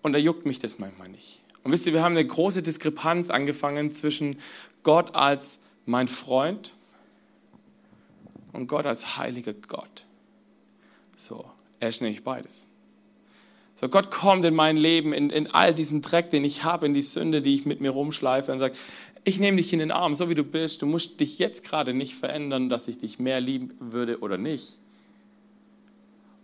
[0.02, 1.40] und da juckt mich das manchmal nicht.
[1.62, 4.38] Und wisst ihr, wir haben eine große Diskrepanz angefangen zwischen
[4.82, 6.72] Gott als mein Freund
[8.52, 10.04] und Gott als heiliger Gott.
[11.16, 11.44] So,
[11.80, 12.67] er ist nämlich beides.
[13.80, 16.94] So, Gott kommt in mein Leben, in, in all diesen Dreck, den ich habe, in
[16.94, 18.76] die Sünde, die ich mit mir rumschleife und sagt,
[19.22, 20.82] ich nehme dich in den Arm, so wie du bist.
[20.82, 24.78] Du musst dich jetzt gerade nicht verändern, dass ich dich mehr lieben würde oder nicht.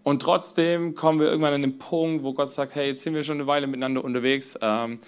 [0.04, 3.24] Und trotzdem kommen wir irgendwann an den Punkt, wo Gott sagt, hey, jetzt sind wir
[3.24, 4.56] schon eine Weile miteinander unterwegs.
[4.60, 5.00] Ähm,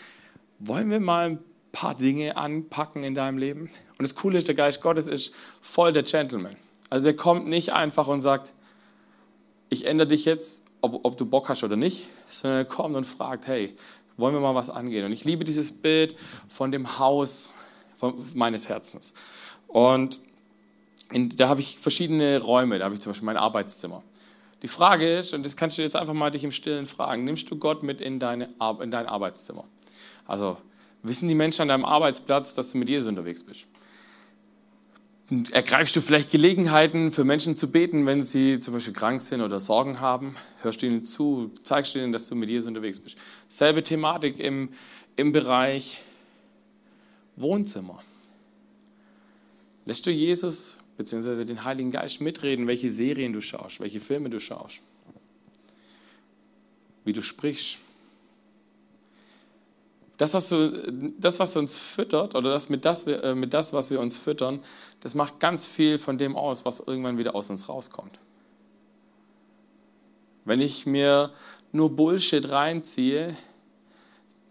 [0.58, 1.38] wollen wir mal ein
[1.70, 3.70] paar Dinge anpacken in deinem Leben?
[3.98, 6.56] Und das Coole ist, der Geist Gottes ist voll der Gentleman.
[6.90, 8.52] Also der kommt nicht einfach und sagt,
[9.68, 13.04] ich ändere dich jetzt ob, ob du Bock hast oder nicht, sondern er kommt und
[13.04, 13.76] fragt, hey,
[14.16, 15.04] wollen wir mal was angehen?
[15.04, 16.16] Und ich liebe dieses Bild
[16.48, 17.50] von dem Haus
[17.98, 19.12] von, meines Herzens.
[19.68, 20.20] Und
[21.12, 22.78] in, da habe ich verschiedene Räume.
[22.78, 24.02] Da habe ich zum Beispiel mein Arbeitszimmer.
[24.62, 27.50] Die Frage ist, und das kannst du jetzt einfach mal dich im Stillen fragen, nimmst
[27.50, 28.48] du Gott mit in, deine,
[28.80, 29.64] in dein Arbeitszimmer?
[30.26, 30.56] Also
[31.02, 33.66] wissen die Menschen an deinem Arbeitsplatz, dass du mit Jesus unterwegs bist?
[35.50, 39.58] Ergreifst du vielleicht Gelegenheiten, für Menschen zu beten, wenn sie zum Beispiel krank sind oder
[39.58, 40.36] Sorgen haben?
[40.62, 41.50] Hörst du ihnen zu?
[41.64, 43.16] Zeigst du ihnen, dass du mit Jesus unterwegs bist?
[43.48, 44.68] Selbe Thematik im,
[45.16, 46.00] im Bereich
[47.34, 48.00] Wohnzimmer.
[49.84, 51.44] Lässt du Jesus bzw.
[51.44, 54.80] den Heiligen Geist mitreden, welche Serien du schaust, welche Filme du schaust,
[57.04, 57.78] wie du sprichst?
[60.16, 63.90] Das, was, du, das, was uns füttert, oder das mit, das, äh, mit das, was
[63.90, 64.60] wir uns füttern,
[65.00, 68.18] das macht ganz viel von dem aus, was irgendwann wieder aus uns rauskommt.
[70.44, 71.32] Wenn ich mir
[71.72, 73.36] nur Bullshit reinziehe,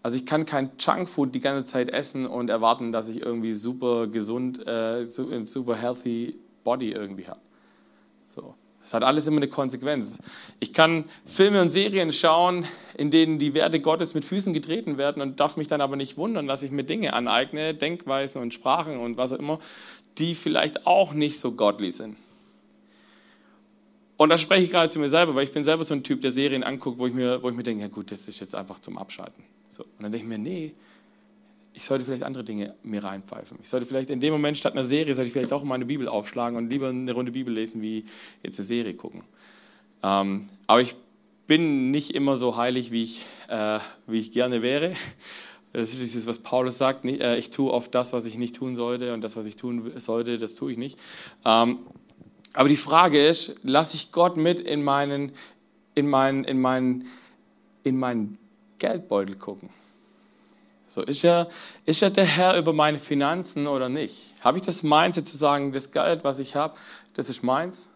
[0.02, 4.06] also ich kann kein Junkfood die ganze Zeit essen und erwarten, dass ich irgendwie super
[4.06, 7.40] gesund, äh, super healthy Body irgendwie habe.
[8.86, 10.16] Das hat alles immer eine Konsequenz.
[10.60, 15.20] Ich kann Filme und Serien schauen, in denen die Werte Gottes mit Füßen getreten werden
[15.20, 18.98] und darf mich dann aber nicht wundern, dass ich mir Dinge aneigne, Denkweisen und Sprachen
[18.98, 19.58] und was auch immer,
[20.18, 22.16] die vielleicht auch nicht so godly sind.
[24.16, 26.20] Und da spreche ich gerade zu mir selber, weil ich bin selber so ein Typ,
[26.20, 28.54] der Serien anguckt, wo ich mir, wo ich mir denke, ja gut, das ist jetzt
[28.54, 29.42] einfach zum Abschalten.
[29.68, 29.82] So.
[29.82, 30.74] Und dann denke ich mir, nee,
[31.76, 33.58] ich sollte vielleicht andere Dinge mir reinpfeifen.
[33.62, 36.08] Ich sollte vielleicht in dem Moment statt einer Serie, sollte ich vielleicht auch meine Bibel
[36.08, 38.06] aufschlagen und lieber eine Runde Bibel lesen, wie
[38.42, 39.24] jetzt eine Serie gucken.
[40.02, 40.96] Ähm, aber ich
[41.46, 44.94] bin nicht immer so heilig, wie ich, äh, wie ich gerne wäre.
[45.74, 48.74] Das ist dieses, was Paulus sagt, äh, ich tue oft das, was ich nicht tun
[48.74, 50.98] sollte und das, was ich tun sollte, das tue ich nicht.
[51.44, 51.80] Ähm,
[52.54, 55.32] aber die Frage ist, lasse ich Gott mit in meinen,
[55.94, 57.04] in meinen, in meinen,
[57.84, 58.38] in meinen
[58.78, 59.68] Geldbeutel gucken?
[60.96, 61.50] So, ist er,
[61.84, 64.32] ist er der Herr über meine Finanzen oder nicht?
[64.40, 66.74] Habe ich das Mindset zu sagen, das Geld, was ich habe,
[67.12, 67.86] das ist meins?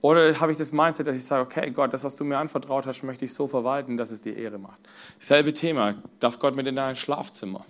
[0.00, 2.84] Oder habe ich das Mindset, dass ich sage, okay, Gott, das, was du mir anvertraut
[2.88, 4.80] hast, möchte ich so verwalten, dass es dir Ehre macht?
[5.20, 5.94] Selbe Thema.
[6.18, 7.64] Darf Gott mit in dein Schlafzimmer?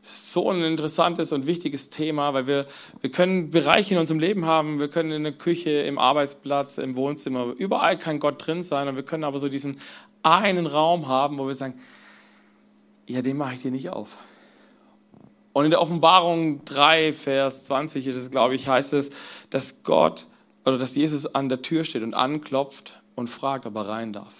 [0.00, 2.66] So ein interessantes und wichtiges Thema, weil wir,
[3.02, 4.80] wir können Bereiche in unserem Leben haben.
[4.80, 8.88] Wir können in der Küche, im Arbeitsplatz, im Wohnzimmer, überall kann Gott drin sein.
[8.88, 9.76] Und wir können aber so diesen
[10.22, 11.78] einen Raum haben, wo wir sagen,
[13.10, 14.18] ja, den mache ich dir nicht auf.
[15.52, 19.10] Und in der Offenbarung 3, Vers 20 ist es, glaube ich, heißt es,
[19.50, 20.26] dass Gott
[20.64, 24.34] oder dass Jesus an der Tür steht und anklopft und fragt, ob er rein darf.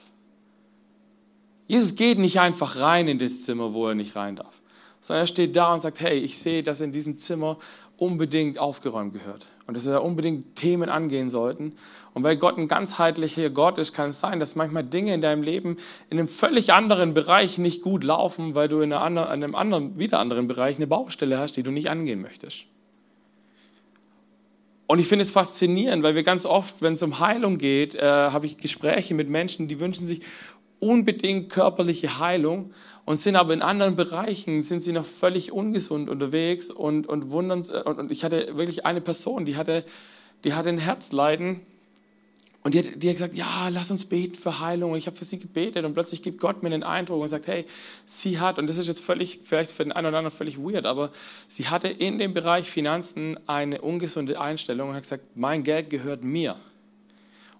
[1.66, 4.60] Jesus geht nicht einfach rein in das Zimmer, wo er nicht rein darf,
[5.00, 7.58] sondern er steht da und sagt, hey, ich sehe, dass in diesem Zimmer
[7.96, 11.74] unbedingt aufgeräumt gehört und dass wir unbedingt Themen angehen sollten.
[12.12, 15.44] Und weil Gott ein ganzheitlicher Gott ist, kann es sein, dass manchmal Dinge in deinem
[15.44, 15.76] Leben
[16.10, 20.48] in einem völlig anderen Bereich nicht gut laufen, weil du in einem anderen, wieder anderen
[20.48, 22.64] Bereich eine Baustelle hast, die du nicht angehen möchtest.
[24.88, 28.02] Und ich finde es faszinierend, weil wir ganz oft, wenn es um Heilung geht, äh,
[28.02, 30.22] habe ich Gespräche mit Menschen, die wünschen sich
[30.80, 32.72] unbedingt körperliche Heilung
[33.04, 37.60] und sind aber in anderen Bereichen, sind sie noch völlig ungesund unterwegs und, und wundern,
[37.60, 39.84] und, und ich hatte wirklich eine Person, die hatte,
[40.44, 41.60] die hatte ein Herzleiden
[42.62, 44.92] und die hat, die hat gesagt, ja, lass uns beten für Heilung.
[44.92, 47.46] Und ich habe für sie gebetet und plötzlich gibt Gott mir den Eindruck und sagt,
[47.46, 47.64] hey,
[48.04, 50.84] sie hat, und das ist jetzt völlig, vielleicht für den einen oder anderen völlig weird,
[50.84, 51.10] aber
[51.48, 56.22] sie hatte in dem Bereich Finanzen eine ungesunde Einstellung und hat gesagt, mein Geld gehört
[56.22, 56.56] mir.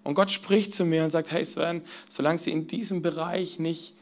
[0.03, 3.95] Und Gott spricht zu mir und sagt, hey Sven, solange sie in diesem Bereich nicht,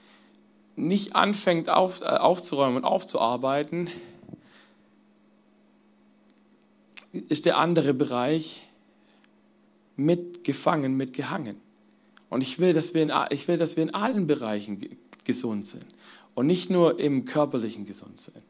[0.79, 3.89] nicht anfängt auf, äh, aufzuräumen und aufzuarbeiten,
[7.11, 8.63] ist der andere Bereich
[9.95, 11.57] mitgefangen, mitgehangen.
[12.29, 14.79] Und ich will, dass wir in, ich will, dass wir in allen Bereichen
[15.25, 15.85] gesund sind
[16.35, 18.43] und nicht nur im körperlichen gesund sind.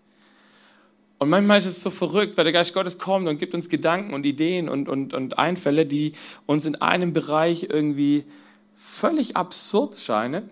[1.18, 4.14] Und manchmal ist es so verrückt, weil der Geist Gottes kommt und gibt uns Gedanken
[4.14, 6.14] und Ideen und, und, und Einfälle, die
[6.46, 8.24] uns in einem Bereich irgendwie
[8.78, 10.50] völlig absurd scheinen.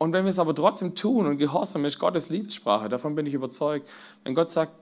[0.00, 3.34] Und wenn wir es aber trotzdem tun und gehorsam ist Gottes Liebessprache, davon bin ich
[3.34, 3.86] überzeugt.
[4.24, 4.72] Wenn Gott sagt,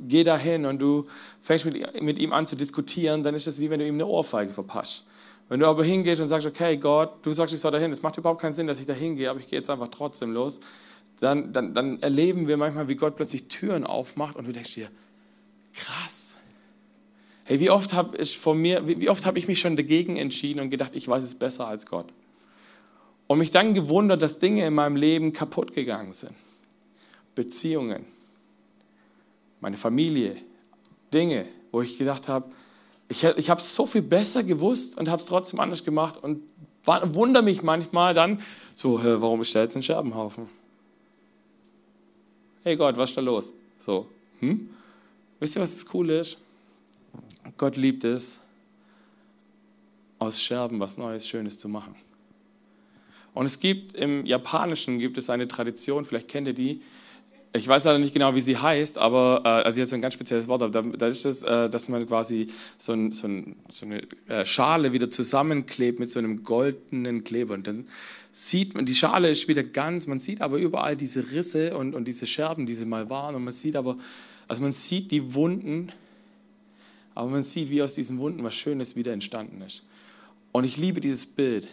[0.00, 1.06] geh dahin und du
[1.42, 4.08] fängst mit, mit ihm an zu diskutieren, dann ist es wie wenn du ihm eine
[4.08, 5.04] Ohrfeige verpasst.
[5.48, 8.18] Wenn du aber hingehst und sagst, okay, Gott, du sagst, ich soll dahin, es macht
[8.18, 10.58] überhaupt keinen Sinn, dass ich da hingehe, aber ich gehe jetzt einfach trotzdem los,
[11.20, 14.88] dann, dann, dann erleben wir manchmal, wie Gott plötzlich Türen aufmacht und du denkst dir,
[15.72, 16.34] krass.
[17.44, 20.96] Hey, wie oft habe ich wie oft habe ich mich schon dagegen entschieden und gedacht,
[20.96, 22.06] ich weiß es besser als Gott.
[23.34, 26.34] Und mich dann gewundert, dass Dinge in meinem Leben kaputt gegangen sind.
[27.34, 28.04] Beziehungen,
[29.60, 30.36] meine Familie,
[31.12, 32.52] Dinge, wo ich gedacht habe,
[33.08, 36.44] ich, ich habe es so viel besser gewusst und habe es trotzdem anders gemacht und
[36.84, 38.40] wundere mich manchmal dann,
[38.76, 40.48] so, warum ist da jetzt ein Scherbenhaufen?
[42.62, 43.52] hey Gott, was ist da los?
[43.80, 44.06] So,
[44.38, 44.70] hm?
[45.40, 46.38] Wisst ihr, was das Coole ist?
[47.56, 48.38] Gott liebt es,
[50.20, 51.96] aus Scherben was Neues, Schönes zu machen.
[53.34, 56.80] Und es gibt im Japanischen gibt es eine Tradition, vielleicht kennt ihr die.
[57.56, 60.48] Ich weiß leider nicht genau, wie sie heißt, aber äh, also jetzt ein ganz spezielles
[60.48, 60.62] Wort.
[60.62, 64.02] Aber da, da ist es, äh, dass man quasi so, ein, so, ein, so eine
[64.28, 67.54] äh, Schale wieder zusammenklebt mit so einem goldenen Kleber.
[67.54, 67.86] Und dann
[68.32, 72.06] sieht man, die Schale ist wieder ganz, man sieht aber überall diese Risse und, und
[72.06, 73.36] diese Scherben, die sie mal waren.
[73.36, 73.98] Und man sieht aber,
[74.48, 75.92] also man sieht die Wunden,
[77.14, 79.82] aber man sieht, wie aus diesen Wunden was Schönes wieder entstanden ist.
[80.50, 81.68] Und ich liebe dieses Bild,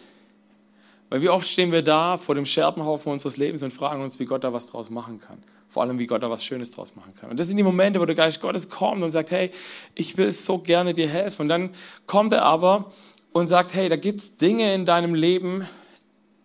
[1.12, 4.24] Weil wie oft stehen wir da vor dem Scherbenhaufen unseres Lebens und fragen uns, wie
[4.24, 5.42] Gott da was draus machen kann.
[5.68, 7.28] Vor allem, wie Gott da was Schönes draus machen kann.
[7.28, 9.50] Und das sind die Momente, wo der Geist Gottes kommt und sagt, hey,
[9.94, 11.42] ich will so gerne dir helfen.
[11.42, 11.74] Und dann
[12.06, 12.90] kommt er aber
[13.32, 15.68] und sagt, hey, da gibt's Dinge in deinem Leben,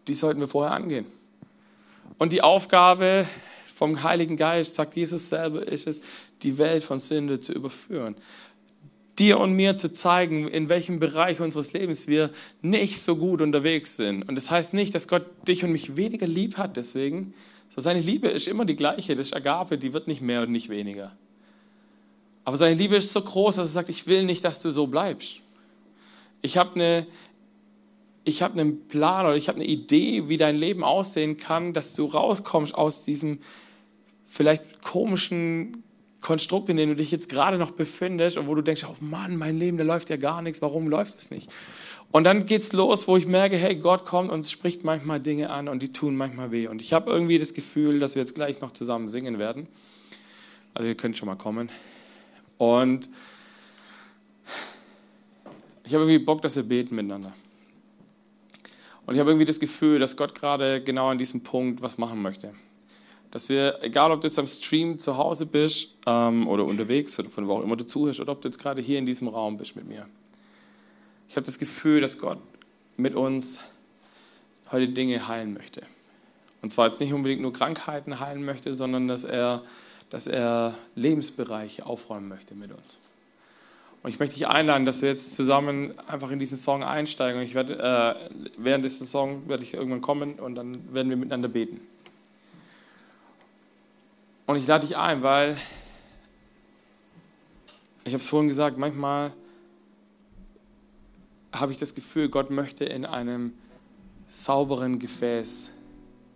[0.09, 1.05] die sollten wir vorher angehen.
[2.18, 3.26] Und die Aufgabe
[3.74, 6.01] vom Heiligen Geist, sagt Jesus selber, ist es,
[6.43, 8.18] die Welt von Sünde zu überführen.
[9.20, 12.30] Dir und mir zu zeigen, in welchem Bereich unseres Lebens wir
[12.61, 14.28] nicht so gut unterwegs sind.
[14.28, 17.34] Und das heißt nicht, dass Gott dich und mich weniger lieb hat deswegen.
[17.76, 20.51] So seine Liebe ist immer die gleiche, das ist Agape, die wird nicht mehr und
[20.51, 21.15] nicht weniger.
[22.43, 24.88] Aber seine Liebe ist so groß, dass er sagt, ich will nicht, dass du so
[24.88, 25.38] bleibst.
[26.41, 27.07] Ich habe eine
[28.28, 31.93] ich habe einen Plan oder ich habe eine Idee, wie dein Leben aussehen kann, dass
[31.95, 33.39] du rauskommst aus diesem
[34.26, 35.84] vielleicht komischen
[36.28, 39.38] Konstrukt, in dem du dich jetzt gerade noch befindest und wo du denkst, oh Mann,
[39.38, 41.49] mein Leben, da läuft ja gar nichts, warum läuft es nicht?
[42.11, 45.69] Und dann geht's los, wo ich merke, hey, Gott kommt und spricht manchmal Dinge an
[45.69, 46.67] und die tun manchmal weh.
[46.67, 49.67] Und ich habe irgendwie das Gefühl, dass wir jetzt gleich noch zusammen singen werden.
[50.73, 51.69] Also ihr könnt schon mal kommen.
[52.57, 53.09] Und
[55.86, 57.32] ich habe irgendwie Bock, dass wir beten miteinander.
[59.05, 62.21] Und ich habe irgendwie das Gefühl, dass Gott gerade genau an diesem Punkt was machen
[62.21, 62.53] möchte.
[63.38, 67.29] Dass wir, egal ob du jetzt am Stream zu Hause bist ähm, oder unterwegs oder
[67.29, 69.59] von wo auch immer du zuhörst oder ob du jetzt gerade hier in diesem Raum
[69.59, 70.07] bist mit mir.
[71.29, 72.39] Ich habe das Gefühl, dass Gott
[72.95, 73.59] mit uns
[74.71, 75.83] heute Dinge heilen möchte.
[76.63, 79.61] Und zwar jetzt nicht unbedingt nur Krankheiten heilen möchte, sondern dass er,
[80.09, 82.97] dass er Lebensbereiche aufräumen möchte mit uns.
[84.01, 87.39] Und ich möchte dich einladen, dass wir jetzt zusammen einfach in diesen Song einsteigen.
[87.39, 91.17] Und ich werde, äh, während dieses Song werde ich irgendwann kommen und dann werden wir
[91.17, 91.81] miteinander beten.
[94.48, 95.58] Und ich lade dich ein, weil
[98.06, 99.34] ich habe es vorhin gesagt, manchmal
[101.54, 103.54] habe ich das Gefühl, Gott möchte in einem
[104.30, 105.70] sauberen Gefäß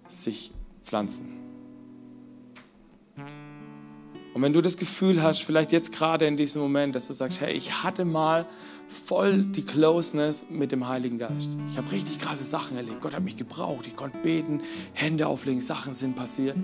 [0.10, 0.52] sich
[0.84, 1.38] pflanzen.
[4.34, 7.40] Und wenn du das Gefühl hast, vielleicht jetzt gerade in diesem Moment, dass du sagst,
[7.40, 8.46] hey, ich hatte mal
[8.90, 11.50] voll die Closeness mit dem Heiligen Geist.
[11.70, 13.02] Ich habe richtig krasse Sachen erlebt.
[13.02, 13.88] Gott hat mich gebraucht.
[13.88, 14.62] Ich konnte beten,
[14.94, 16.58] Hände auflegen, Sachen sind passiert.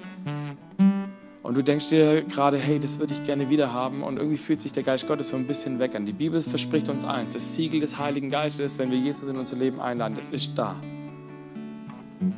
[1.48, 4.04] Und du denkst dir gerade, hey, das würde ich gerne wieder haben.
[4.04, 6.06] Und irgendwie fühlt sich der Geist Gottes so ein bisschen weg an.
[6.06, 9.56] Die Bibel verspricht uns eins: Das Siegel des Heiligen Geistes, wenn wir Jesus in unser
[9.56, 10.76] Leben einladen, das ist da.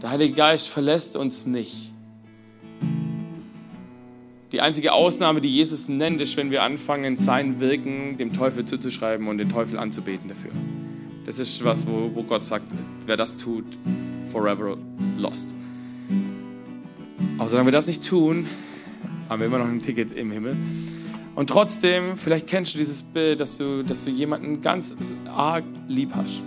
[0.03, 1.91] Der Heilige Geist verlässt uns nicht.
[4.51, 9.27] Die einzige Ausnahme, die Jesus nennt, ist, wenn wir anfangen, sein Wirken dem Teufel zuzuschreiben
[9.27, 10.51] und den Teufel anzubeten dafür.
[11.25, 12.67] Das ist was, wo, wo Gott sagt,
[13.07, 13.65] wer das tut,
[14.31, 14.77] forever
[15.17, 15.55] lost.
[17.39, 18.45] Aber solange wir das nicht tun,
[19.29, 20.57] haben wir immer noch ein Ticket im Himmel.
[21.35, 24.93] Und trotzdem, vielleicht kennst du dieses Bild, dass du, dass du jemanden ganz
[25.27, 26.41] arg lieb hast.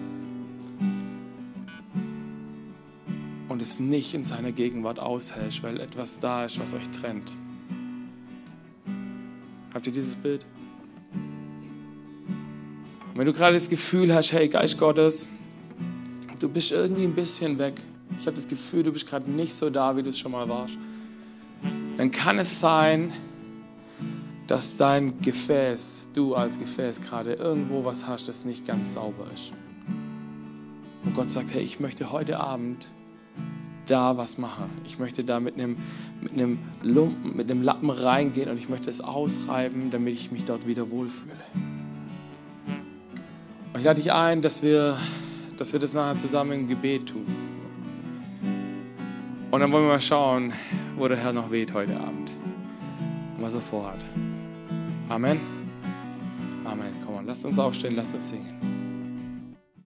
[3.49, 7.33] Und es nicht in seiner Gegenwart aushältst, weil etwas da ist, was euch trennt.
[9.73, 10.45] Habt ihr dieses Bild?
[13.13, 15.29] Und wenn du gerade das Gefühl hast, hey Geist Gottes,
[16.41, 17.81] du bist irgendwie ein bisschen weg.
[18.19, 20.49] Ich habe das Gefühl, du bist gerade nicht so da, wie du es schon mal
[20.49, 20.77] warst.
[21.97, 23.13] Dann kann es sein,
[24.47, 29.53] dass dein Gefäß, du als Gefäß gerade irgendwo was hast, das nicht ganz sauber ist.
[31.05, 32.87] Und Gott sagt, hey, ich möchte heute Abend
[33.87, 34.71] da was machen.
[34.85, 35.77] Ich möchte da mit einem,
[36.21, 40.45] mit einem Lumpen, mit einem Lappen reingehen und ich möchte es ausreiben, damit ich mich
[40.45, 41.37] dort wieder wohlfühle.
[43.73, 44.97] Und ich lade dich ein, dass wir,
[45.57, 47.27] dass wir das nachher zusammen im Gebet tun.
[49.51, 50.53] Und dann wollen wir mal schauen,
[51.03, 52.31] wo der Herr noch weht heute Abend.
[53.37, 53.99] Und was er vorhat.
[55.09, 55.41] Amen.
[56.65, 56.95] Amen.
[57.05, 58.62] Komm lasst uns aufstehen, lasst uns singen.